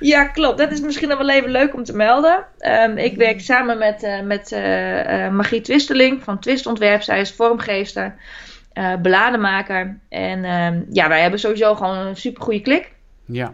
Ja, 0.00 0.24
klopt. 0.24 0.58
Dat 0.58 0.70
is 0.70 0.80
misschien 0.80 1.08
wel 1.08 1.30
even 1.30 1.50
leuk 1.50 1.74
om 1.74 1.84
te 1.84 1.96
melden. 1.96 2.44
Um, 2.60 2.96
ik 2.96 3.16
werk 3.16 3.40
samen 3.40 3.78
met, 3.78 4.02
uh, 4.02 4.20
met 4.20 4.52
uh, 4.52 5.24
uh, 5.24 5.30
Magie 5.30 5.60
Twisteling 5.60 6.22
van 6.22 6.38
Twistontwerp. 6.38 7.02
Zij 7.02 7.20
is 7.20 7.32
vormgeefster, 7.32 8.14
beladenmaker. 9.02 9.98
En 10.08 10.44
um, 10.44 10.86
ja, 10.90 11.08
wij 11.08 11.20
hebben 11.20 11.40
sowieso 11.40 11.74
gewoon 11.74 11.96
een 11.96 12.16
super 12.16 12.42
goede 12.42 12.60
klik. 12.60 12.92
Ja. 13.24 13.52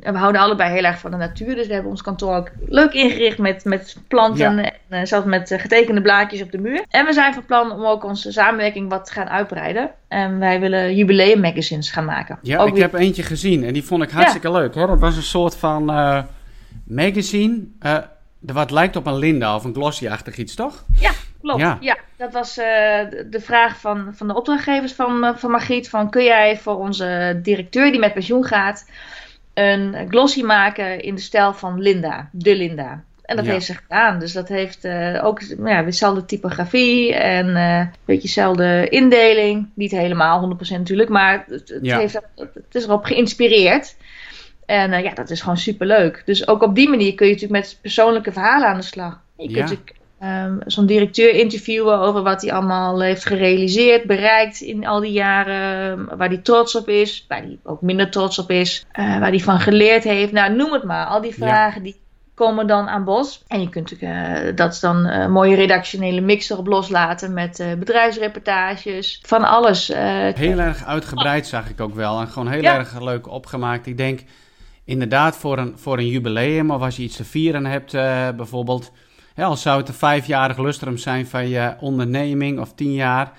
En 0.00 0.12
we 0.12 0.18
houden 0.18 0.40
allebei 0.40 0.72
heel 0.72 0.84
erg 0.84 0.98
van 0.98 1.10
de 1.10 1.16
natuur. 1.16 1.54
Dus 1.54 1.66
we 1.66 1.72
hebben 1.72 1.90
ons 1.90 2.02
kantoor 2.02 2.36
ook 2.36 2.50
leuk 2.68 2.92
ingericht 2.92 3.38
met, 3.38 3.64
met 3.64 3.96
planten. 4.08 4.56
Ja. 4.56 4.72
En 4.88 5.06
zelfs 5.06 5.26
met 5.26 5.54
getekende 5.56 6.02
blaadjes 6.02 6.42
op 6.42 6.50
de 6.50 6.58
muur. 6.58 6.84
En 6.88 7.04
we 7.06 7.12
zijn 7.12 7.34
van 7.34 7.44
plan 7.44 7.72
om 7.72 7.84
ook 7.84 8.04
onze 8.04 8.32
samenwerking 8.32 8.88
wat 8.88 9.06
te 9.06 9.12
gaan 9.12 9.28
uitbreiden. 9.28 9.90
En 10.08 10.38
wij 10.38 10.60
willen 10.60 10.96
jubileummagazines 10.96 11.90
gaan 11.90 12.04
maken. 12.04 12.38
Ja, 12.42 12.58
ook 12.58 12.68
ik 12.68 12.74
weer... 12.74 12.82
heb 12.82 12.94
eentje 12.94 13.22
gezien 13.22 13.64
en 13.64 13.72
die 13.72 13.84
vond 13.84 14.02
ik 14.02 14.10
hartstikke 14.10 14.48
ja. 14.48 14.58
leuk. 14.58 14.74
Hè? 14.74 14.86
Dat 14.86 15.00
was 15.00 15.16
een 15.16 15.22
soort 15.22 15.56
van 15.56 15.90
uh, 15.90 16.22
magazine. 16.84 17.64
Uh, 17.82 17.96
wat 18.40 18.70
lijkt 18.70 18.96
op 18.96 19.06
een 19.06 19.18
Linda 19.18 19.54
of 19.54 19.64
een 19.64 19.74
glossy-achtig 19.74 20.36
iets, 20.36 20.54
toch? 20.54 20.84
Ja, 21.00 21.10
klopt. 21.40 21.60
Ja, 21.60 21.76
ja 21.80 21.96
dat 22.16 22.32
was 22.32 22.58
uh, 22.58 22.64
de, 22.64 23.26
de, 23.30 23.40
vraag 23.40 23.80
van, 23.80 24.08
van 24.12 24.28
de 24.28 24.34
opdrachtgevers 24.34 24.92
van, 24.92 25.34
van 25.36 25.50
Margriet. 25.50 25.88
Van, 25.88 26.10
kun 26.10 26.24
jij 26.24 26.58
voor 26.58 26.76
onze 26.76 27.40
directeur 27.42 27.90
die 27.90 28.00
met 28.00 28.12
pensioen 28.12 28.44
gaat 28.44 28.86
een 29.60 30.08
glossy 30.08 30.42
maken 30.42 31.00
in 31.00 31.14
de 31.14 31.20
stijl 31.20 31.54
van 31.54 31.80
Linda, 31.80 32.28
de 32.32 32.56
Linda. 32.56 33.04
En 33.30 33.36
dat 33.36 33.44
ja. 33.44 33.52
heeft 33.52 33.66
ze 33.66 33.74
gedaan. 33.74 34.18
Dus 34.18 34.32
dat 34.32 34.48
heeft 34.48 34.84
uh, 34.84 35.24
ook 35.24 35.40
ja, 35.64 35.82
dezelfde 35.82 36.24
typografie 36.24 37.14
en 37.14 37.46
uh, 37.46 37.78
een 37.78 37.90
beetje 38.04 38.22
dezelfde 38.22 38.88
indeling. 38.88 39.68
Niet 39.74 39.90
helemaal 39.90 40.56
100% 40.56 40.70
natuurlijk, 40.70 41.08
maar 41.08 41.44
het, 41.48 41.68
het, 41.68 41.78
ja. 41.82 41.98
heeft, 41.98 42.20
het 42.36 42.74
is 42.74 42.84
erop 42.84 43.04
geïnspireerd. 43.04 43.96
En 44.66 44.92
uh, 44.92 45.02
ja, 45.02 45.14
dat 45.14 45.30
is 45.30 45.40
gewoon 45.40 45.56
super 45.56 45.86
leuk. 45.86 46.22
Dus 46.24 46.48
ook 46.48 46.62
op 46.62 46.74
die 46.74 46.88
manier 46.88 47.14
kun 47.14 47.26
je 47.26 47.32
natuurlijk 47.32 47.60
met 47.60 47.78
persoonlijke 47.80 48.32
verhalen 48.32 48.68
aan 48.68 48.76
de 48.76 48.82
slag. 48.82 49.20
Je 49.36 49.46
kunt 49.46 49.58
natuurlijk 49.58 49.94
um, 50.22 50.58
zo'n 50.66 50.86
directeur 50.86 51.34
interviewen 51.34 51.98
over 51.98 52.22
wat 52.22 52.42
hij 52.42 52.52
allemaal 52.52 53.00
heeft 53.00 53.26
gerealiseerd, 53.26 54.04
bereikt 54.04 54.60
in 54.60 54.86
al 54.86 55.00
die 55.00 55.12
jaren. 55.12 56.16
Waar 56.16 56.28
hij 56.28 56.38
trots 56.38 56.76
op 56.76 56.88
is, 56.88 57.24
waar 57.28 57.42
hij 57.42 57.58
ook 57.64 57.80
minder 57.80 58.10
trots 58.10 58.38
op 58.38 58.50
is, 58.50 58.86
uh, 58.92 59.18
waar 59.18 59.30
hij 59.30 59.40
van 59.40 59.60
geleerd 59.60 60.04
heeft. 60.04 60.32
Nou, 60.32 60.54
noem 60.54 60.72
het 60.72 60.84
maar. 60.84 61.06
Al 61.06 61.20
die 61.20 61.34
vragen 61.34 61.82
die 61.82 61.96
komen 62.34 62.66
dan 62.66 62.88
aan 62.88 63.04
bod. 63.04 63.44
En 63.48 63.60
je 63.60 63.68
kunt 63.68 63.90
natuurlijk, 63.90 64.46
uh, 64.46 64.56
dat 64.56 64.72
is 64.72 64.80
dan 64.80 64.96
een 64.96 65.20
uh, 65.20 65.28
mooie 65.28 65.54
redactionele 65.54 66.20
mix 66.20 66.50
erop 66.50 66.66
loslaten 66.66 67.32
met 67.32 67.60
uh, 67.60 67.72
bedrijfsreportages, 67.72 69.20
van 69.22 69.44
alles. 69.44 69.86
heel 70.34 70.58
erg 70.58 70.84
uitgebreid 70.84 71.46
zag 71.46 71.68
ik 71.70 71.80
ook 71.80 71.94
wel 71.94 72.20
en 72.20 72.28
gewoon 72.28 72.48
heel 72.48 72.62
ja. 72.62 72.76
erg 72.76 73.00
leuk 73.00 73.28
opgemaakt. 73.28 73.86
Ik 73.86 73.96
denk 73.96 74.20
inderdaad 74.84 75.36
voor 75.36 75.58
een, 75.58 75.72
voor 75.76 75.98
een 75.98 76.08
jubileum 76.08 76.70
of 76.70 76.82
als 76.82 76.96
je 76.96 77.02
iets 77.02 77.16
te 77.16 77.24
vieren 77.24 77.66
hebt 77.66 77.92
bijvoorbeeld 78.36 78.92
ja, 79.40 79.46
al 79.46 79.56
zou 79.56 79.78
het 79.78 79.88
een 79.88 79.94
vijfjarig 79.94 80.58
lustrum 80.58 80.96
zijn 80.96 81.26
van 81.26 81.48
je 81.48 81.74
onderneming 81.78 82.60
of 82.60 82.74
tien 82.74 82.92
jaar, 82.92 83.30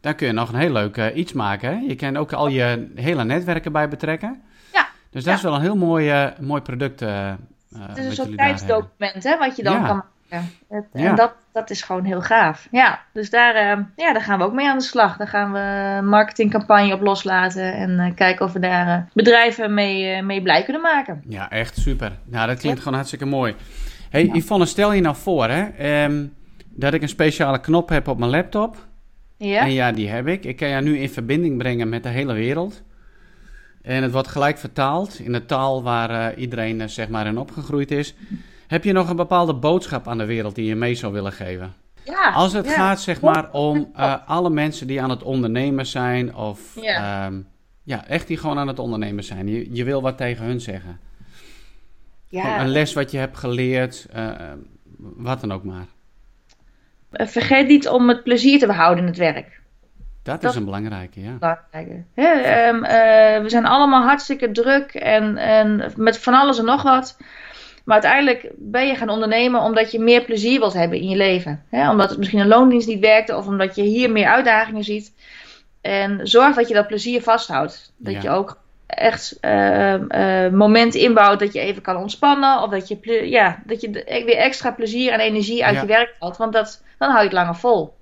dan 0.00 0.14
kun 0.14 0.26
je 0.26 0.32
nog 0.32 0.52
een 0.52 0.58
heel 0.58 0.72
leuk 0.72 0.96
uh, 0.96 1.16
iets 1.16 1.32
maken. 1.32 1.68
Hè? 1.68 1.84
Je 1.86 1.94
kan 1.94 2.16
ook 2.16 2.32
al 2.32 2.48
je 2.48 2.92
hele 2.94 3.24
netwerken 3.24 3.72
bij 3.72 3.88
betrekken. 3.88 4.42
Ja. 4.72 4.88
Dus 5.10 5.24
dat 5.24 5.32
ja. 5.32 5.34
is 5.34 5.42
wel 5.42 5.54
een 5.54 5.60
heel 5.60 5.76
mooi, 5.76 6.24
uh, 6.24 6.28
mooi 6.40 6.60
product. 6.62 7.02
Uh, 7.02 7.32
het 7.78 7.98
is 7.98 8.04
een 8.04 8.12
soort 8.12 8.36
tijdsdocument 8.36 9.22
hè, 9.22 9.38
wat 9.38 9.56
je 9.56 9.62
dan 9.62 9.72
ja. 9.72 9.86
kan 9.86 9.96
maken. 9.96 10.50
Het, 10.68 10.84
ja. 10.92 11.08
En 11.08 11.14
dat, 11.14 11.32
dat 11.52 11.70
is 11.70 11.82
gewoon 11.82 12.04
heel 12.04 12.22
gaaf. 12.22 12.68
Ja, 12.70 13.00
dus 13.12 13.30
daar, 13.30 13.54
ja, 13.96 14.12
daar 14.12 14.22
gaan 14.22 14.38
we 14.38 14.44
ook 14.44 14.52
mee 14.52 14.68
aan 14.68 14.78
de 14.78 14.84
slag. 14.84 15.16
Daar 15.16 15.28
gaan 15.28 15.52
we 15.52 15.58
een 15.98 16.08
marketingcampagne 16.08 16.94
op 16.94 17.00
loslaten 17.00 17.74
en 17.74 18.14
kijken 18.14 18.46
of 18.46 18.52
we 18.52 18.58
daar 18.58 19.08
bedrijven 19.12 19.74
mee, 19.74 20.22
mee 20.22 20.42
blij 20.42 20.62
kunnen 20.62 20.82
maken. 20.82 21.22
Ja, 21.28 21.50
echt 21.50 21.78
super. 21.78 22.12
Nou, 22.24 22.46
dat 22.46 22.58
klinkt 22.58 22.78
gewoon 22.78 22.94
hartstikke 22.94 23.26
mooi. 23.26 23.54
Hey 24.10 24.26
ja. 24.26 24.34
Yvonne, 24.34 24.66
stel 24.66 24.92
je 24.92 25.00
nou 25.00 25.16
voor 25.16 25.48
hè, 25.48 26.04
um, 26.04 26.34
dat 26.68 26.94
ik 26.94 27.02
een 27.02 27.08
speciale 27.08 27.60
knop 27.60 27.88
heb 27.88 28.08
op 28.08 28.18
mijn 28.18 28.30
laptop. 28.30 28.86
Ja. 29.36 29.60
En 29.60 29.72
ja, 29.72 29.92
die 29.92 30.08
heb 30.08 30.26
ik. 30.26 30.44
Ik 30.44 30.56
kan 30.56 30.68
jou 30.68 30.82
nu 30.82 30.98
in 30.98 31.10
verbinding 31.10 31.58
brengen 31.58 31.88
met 31.88 32.02
de 32.02 32.08
hele 32.08 32.32
wereld. 32.32 32.82
En 33.82 34.02
het 34.02 34.12
wordt 34.12 34.28
gelijk 34.28 34.58
vertaald 34.58 35.18
in 35.18 35.32
de 35.32 35.46
taal 35.46 35.82
waar 35.82 36.10
uh, 36.10 36.40
iedereen 36.40 36.80
uh, 36.80 36.86
zeg 36.86 37.08
maar 37.08 37.26
in 37.26 37.38
opgegroeid 37.38 37.90
is. 37.90 38.14
Heb 38.66 38.84
je 38.84 38.92
nog 38.92 39.08
een 39.08 39.16
bepaalde 39.16 39.54
boodschap 39.54 40.08
aan 40.08 40.18
de 40.18 40.24
wereld 40.24 40.54
die 40.54 40.66
je 40.66 40.74
mee 40.74 40.94
zou 40.94 41.12
willen 41.12 41.32
geven? 41.32 41.74
Ja, 42.04 42.32
Als 42.32 42.52
het 42.52 42.66
ja. 42.66 42.72
gaat 42.72 43.00
zeg 43.00 43.20
maar 43.20 43.52
om 43.52 43.92
uh, 43.96 44.14
alle 44.26 44.50
mensen 44.50 44.86
die 44.86 45.02
aan 45.02 45.10
het 45.10 45.22
ondernemen 45.22 45.86
zijn 45.86 46.34
of 46.34 46.78
ja. 46.80 47.26
Um, 47.26 47.46
ja, 47.82 48.06
echt 48.06 48.26
die 48.26 48.36
gewoon 48.36 48.58
aan 48.58 48.68
het 48.68 48.78
ondernemen 48.78 49.24
zijn. 49.24 49.48
Je, 49.48 49.74
je 49.74 49.84
wil 49.84 50.02
wat 50.02 50.16
tegen 50.16 50.44
hun 50.44 50.60
zeggen. 50.60 50.98
Ja. 52.36 52.60
Een 52.60 52.68
les 52.68 52.92
wat 52.92 53.10
je 53.10 53.18
hebt 53.18 53.36
geleerd, 53.36 54.06
uh, 54.16 54.32
wat 54.98 55.40
dan 55.40 55.52
ook 55.52 55.64
maar. 55.64 55.86
Vergeet 57.10 57.68
niet 57.68 57.88
om 57.88 58.08
het 58.08 58.22
plezier 58.22 58.58
te 58.58 58.66
behouden 58.66 59.02
in 59.04 59.10
het 59.10 59.18
werk. 59.18 59.60
Dat, 60.22 60.40
dat 60.40 60.50
is 60.50 60.56
een 60.56 60.64
belangrijke, 60.64 61.20
ja. 61.20 61.32
Belangrijke. 61.32 61.92
Um, 61.92 62.84
uh, 62.84 63.42
we 63.42 63.44
zijn 63.46 63.66
allemaal 63.66 64.02
hartstikke 64.02 64.50
druk 64.50 64.94
en, 64.94 65.36
en 65.36 65.92
met 65.96 66.18
van 66.18 66.34
alles 66.34 66.58
en 66.58 66.64
nog 66.64 66.82
wat. 66.82 67.16
Maar 67.84 68.02
uiteindelijk 68.02 68.52
ben 68.56 68.86
je 68.86 68.94
gaan 68.94 69.08
ondernemen 69.08 69.60
omdat 69.60 69.92
je 69.92 70.00
meer 70.00 70.24
plezier 70.24 70.58
wilt 70.58 70.72
hebben 70.72 70.98
in 70.98 71.08
je 71.08 71.16
leven. 71.16 71.64
Hè? 71.70 71.90
Omdat 71.90 72.08
het 72.08 72.18
misschien 72.18 72.40
een 72.40 72.46
loondienst 72.46 72.88
niet 72.88 73.00
werkte 73.00 73.36
of 73.36 73.46
omdat 73.46 73.74
je 73.74 73.82
hier 73.82 74.10
meer 74.10 74.26
uitdagingen 74.26 74.84
ziet. 74.84 75.12
En 75.80 76.26
zorg 76.26 76.56
dat 76.56 76.68
je 76.68 76.74
dat 76.74 76.86
plezier 76.86 77.22
vasthoudt. 77.22 77.94
Dat 77.96 78.12
ja. 78.12 78.20
je 78.22 78.30
ook 78.30 78.60
echt 78.86 79.38
uh, 79.40 79.94
uh, 79.94 80.50
moment 80.52 80.94
inbouwt 80.94 81.38
dat 81.38 81.52
je 81.52 81.60
even 81.60 81.82
kan 81.82 81.96
ontspannen. 81.96 82.62
Of 82.62 82.70
dat 82.70 82.88
je, 82.88 83.28
ja, 83.28 83.62
dat 83.64 83.80
je 83.80 83.90
weer 84.06 84.36
extra 84.36 84.70
plezier 84.70 85.12
en 85.12 85.20
energie 85.20 85.64
uit 85.64 85.74
ja. 85.74 85.80
je 85.80 85.86
werk 85.86 86.14
haalt. 86.20 86.36
Want 86.36 86.52
dat, 86.52 86.82
dan 86.98 87.08
hou 87.08 87.20
je 87.20 87.28
het 87.28 87.36
langer 87.36 87.56
vol. 87.56 87.94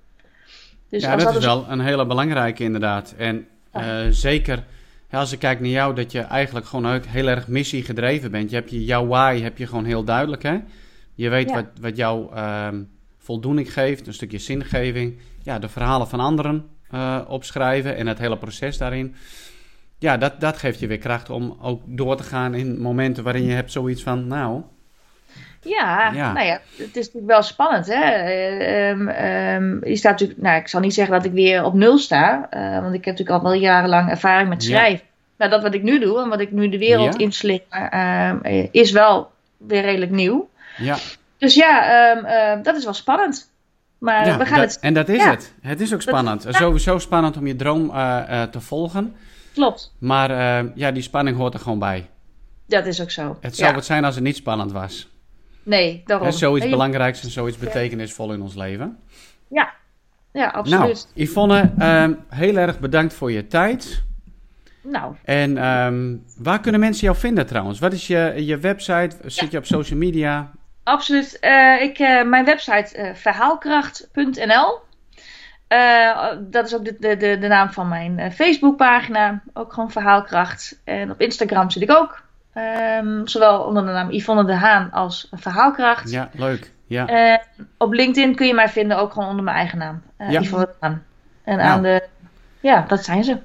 Dus 0.89 1.03
ja, 1.03 1.17
dat, 1.17 1.25
dat 1.25 1.37
is 1.37 1.45
wel 1.45 1.67
een 1.69 1.81
hele 1.81 2.07
belangrijke 2.07 2.63
inderdaad. 2.63 3.15
En 3.19 3.47
uh, 3.77 4.01
zeker 4.11 4.65
ja, 5.11 5.19
als 5.19 5.33
ik 5.33 5.39
kijk 5.39 5.61
naar 5.61 5.69
jou, 5.69 5.95
dat 5.95 6.13
je 6.13 6.21
eigenlijk 6.21 6.67
gewoon 6.67 7.01
heel 7.07 7.27
erg 7.27 7.49
missie 7.49 7.85
gedreven 7.85 8.31
bent. 8.31 8.51
Je 8.51 8.57
hebt 8.57 8.71
je, 8.71 8.85
jouw 8.85 9.07
why 9.07 9.41
heb 9.41 9.59
je 9.59 9.67
gewoon 9.67 9.85
heel 9.85 10.05
duidelijk, 10.05 10.43
hè? 10.43 10.59
Je 11.15 11.29
weet 11.29 11.51
wat, 11.51 11.67
wat 11.81 11.97
jouw 11.97 12.31
voldoening 13.19 13.73
geeft, 13.73 14.07
een 14.07 14.15
stukje 14.15 14.39
zingeving. 14.39 15.19
Ja, 15.43 15.59
de 15.59 15.69
verhalen 15.69 16.09
van 16.09 16.21
anderen 16.21 16.69
uh, 16.95 17.21
opschrijven 17.29 17.97
en 17.97 18.07
het 18.07 18.19
hele 18.19 18.39
proces 18.39 18.79
daarin. 18.79 19.15
Ja, 20.05 20.17
dat, 20.17 20.41
dat 20.41 20.57
geeft 20.57 20.81
je 20.81 20.87
weer 20.87 20.99
kracht 20.99 21.31
om 21.31 21.59
ook 21.63 21.83
door 21.85 22.17
te 22.17 22.23
gaan 22.23 22.55
in 22.55 22.81
momenten 22.81 23.25
waarin 23.25 23.45
je 23.45 23.55
hebt 23.55 23.73
zoiets 23.73 24.03
van, 24.03 24.27
nou, 24.27 24.63
ja, 25.61 26.13
nou 26.13 26.47
ja, 26.47 26.61
het 26.77 26.97
is 26.97 27.07
natuurlijk 27.07 27.27
wel 27.27 27.43
spannend. 27.43 27.87
Hè? 27.87 28.91
Um, 28.91 29.09
um, 29.09 29.81
je 29.85 29.97
staat 29.97 30.13
natuurlijk, 30.13 30.41
nou, 30.41 30.61
ik 30.61 30.69
zal 30.69 30.81
niet 30.81 30.95
zeggen 30.95 31.15
dat 31.15 31.25
ik 31.25 31.33
weer 31.33 31.65
op 31.65 31.75
nul 31.75 31.99
sta, 31.99 32.49
uh, 32.51 32.81
want 32.81 32.95
ik 32.95 33.05
heb 33.05 33.19
natuurlijk 33.19 33.31
al 33.45 33.51
wel 33.51 33.61
jarenlang 33.61 34.11
ervaring 34.11 34.49
met 34.49 34.63
schrijven. 34.63 35.07
Nou, 35.39 35.51
dat 35.51 35.63
wat 35.63 35.75
ik 35.75 35.83
nu 35.83 35.99
doe 35.99 36.23
en 36.23 36.29
wat 36.29 36.41
ik 36.41 36.51
nu 36.51 36.69
de 36.69 36.79
wereld 36.79 37.13
ja. 37.13 37.19
inslinger, 37.19 37.91
uh, 37.95 38.67
is 38.71 38.91
wel 38.91 39.31
weer 39.57 39.83
redelijk 39.83 40.11
nieuw. 40.11 40.49
Ja. 40.77 40.97
Dus 41.39 41.55
ja, 41.55 42.57
dat 42.63 42.77
is 42.77 42.85
wel 42.85 42.95
spannend. 42.95 43.51
Maar 43.99 44.39
we 44.39 44.47
gaan 44.47 44.59
dat, 44.59 44.71
het. 44.73 44.81
En 44.81 44.95
dat 44.95 45.09
is 45.09 45.25
het. 45.25 45.55
Het 45.61 45.81
is 45.81 45.95
ook 45.95 46.03
spannend. 46.03 46.47
Sowieso 46.49 46.99
spannend 46.99 47.37
om 47.37 47.47
je 47.47 47.57
droom 47.57 47.91
uh, 47.91 48.43
te 48.43 48.61
volgen. 48.61 49.15
Klopt. 49.55 49.95
Maar 49.99 50.31
ja, 50.75 50.91
die 50.91 51.03
spanning 51.03 51.37
hoort 51.37 51.55
er 51.55 51.61
gewoon 51.61 51.79
bij. 51.79 52.09
Dat 52.67 52.87
is 52.87 53.01
ook 53.01 53.11
zo. 53.11 53.37
Het 53.41 53.57
zou 53.57 53.75
het 53.75 53.85
zijn 53.85 54.05
als 54.05 54.15
het 54.15 54.25
niet 54.25 54.37
spannend 54.37 54.73
was. 54.73 55.09
Nee, 55.65 56.03
daarom. 56.07 56.27
En 56.27 56.33
zoiets 56.33 56.69
belangrijks 56.69 57.23
en 57.23 57.31
zoiets 57.31 57.59
betekenisvol 57.59 58.33
in 58.33 58.43
ons 58.43 58.55
leven. 58.55 58.99
Ja, 59.49 59.73
ja 60.33 60.49
absoluut. 60.49 61.09
Nou, 61.15 61.27
Yvonne, 61.27 61.73
um, 61.79 62.25
heel 62.29 62.57
erg 62.57 62.81
bedankt 62.81 63.15
voor 63.15 63.33
je 63.33 63.47
tijd. 63.47 64.03
Nou. 64.83 65.15
En 65.25 65.67
um, 65.67 66.25
waar 66.39 66.61
kunnen 66.61 66.81
mensen 66.81 67.05
jou 67.05 67.17
vinden 67.17 67.47
trouwens? 67.47 67.79
Wat 67.79 67.93
is 67.93 68.07
je, 68.07 68.33
je 68.37 68.59
website? 68.59 69.17
Zit 69.25 69.51
je 69.51 69.59
op 69.59 69.67
social 69.67 69.99
media? 69.99 70.51
Absoluut. 70.83 71.39
Uh, 71.41 71.83
ik, 71.83 71.99
uh, 71.99 72.23
mijn 72.23 72.45
website 72.45 72.99
uh, 72.99 73.15
verhaalkracht.nl. 73.15 74.79
dat 76.39 76.67
is 76.67 76.75
ook 76.75 76.85
de, 76.85 76.97
de, 76.99 77.17
de, 77.17 77.39
de 77.39 77.49
naam 77.49 77.71
van 77.71 77.89
mijn 77.89 78.33
Facebookpagina. 78.33 79.43
Ook 79.53 79.73
gewoon 79.73 79.91
Verhaalkracht. 79.91 80.81
En 80.85 81.11
op 81.11 81.21
Instagram 81.21 81.71
zit 81.71 81.83
ik 81.83 81.91
ook. 81.91 82.23
Um, 83.01 83.27
zowel 83.29 83.61
onder 83.61 83.87
de 83.87 83.91
naam 83.91 84.11
Yvonne 84.11 84.45
de 84.45 84.55
Haan 84.55 84.91
als 84.91 85.29
Verhaalkracht. 85.33 86.11
Ja, 86.11 86.31
leuk. 86.33 86.73
Ja. 86.87 87.07
En 87.07 87.41
op 87.79 87.93
LinkedIn 87.93 88.35
kun 88.35 88.47
je 88.47 88.55
mij 88.55 88.69
vinden 88.69 88.99
ook 88.99 89.13
gewoon 89.13 89.29
onder 89.29 89.45
mijn 89.45 89.57
eigen 89.57 89.79
naam. 89.79 90.03
Uh, 90.19 90.31
ja. 90.31 90.41
Yvonne 90.41 90.67
de 90.67 90.75
Haan. 90.81 91.03
En 91.45 91.57
nou. 91.57 91.69
aan 91.69 91.83
de... 91.83 92.03
Ja, 92.61 92.85
dat 92.89 93.05
zijn 93.05 93.25
ze. 93.25 93.39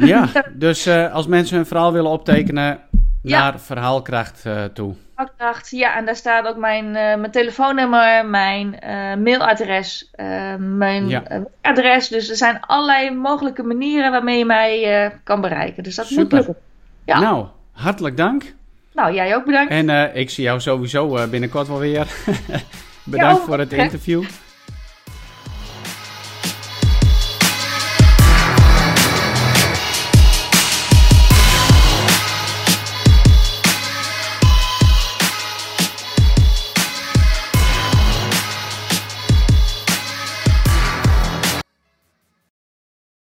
ja, 0.00 0.28
dus 0.52 0.88
als 0.88 1.26
mensen 1.26 1.56
hun 1.56 1.66
verhaal 1.66 1.92
willen 1.92 2.10
optekenen 2.10 2.54
naar 2.54 2.78
ja. 3.22 3.58
Verhaalkracht 3.58 4.44
toe. 4.72 4.94
Verhaalkracht, 5.14 5.70
ja. 5.70 5.96
En 5.96 6.04
daar 6.04 6.16
staat 6.16 6.46
ook 6.46 6.56
mijn, 6.56 6.90
mijn 6.90 7.30
telefoonnummer, 7.30 8.26
mijn 8.26 8.78
mailadres, 9.22 10.10
mijn 10.58 11.08
ja. 11.08 11.22
adres. 11.60 12.08
Dus 12.08 12.30
er 12.30 12.36
zijn 12.36 12.60
allerlei 12.60 13.10
mogelijke 13.10 13.62
manieren 13.62 14.10
waarmee 14.10 14.38
je 14.38 14.44
mij 14.44 15.12
kan 15.24 15.40
bereiken. 15.40 15.82
Dus 15.82 15.94
dat 15.94 16.06
Super. 16.06 16.22
moet 16.22 16.32
lukken. 16.32 16.56
Ja. 17.04 17.20
Nou, 17.20 17.46
hartelijk 17.72 18.16
dank. 18.16 18.54
Nou, 18.92 19.14
jij 19.14 19.36
ook 19.36 19.44
bedankt. 19.44 19.70
En 19.70 20.16
ik 20.16 20.30
zie 20.30 20.44
jou 20.44 20.60
sowieso 20.60 21.28
binnenkort 21.28 21.68
wel 21.68 21.78
weer. 21.78 22.06
bedankt 23.04 23.38
ja, 23.40 23.46
voor 23.46 23.58
het 23.58 23.72
interview. 23.72 24.24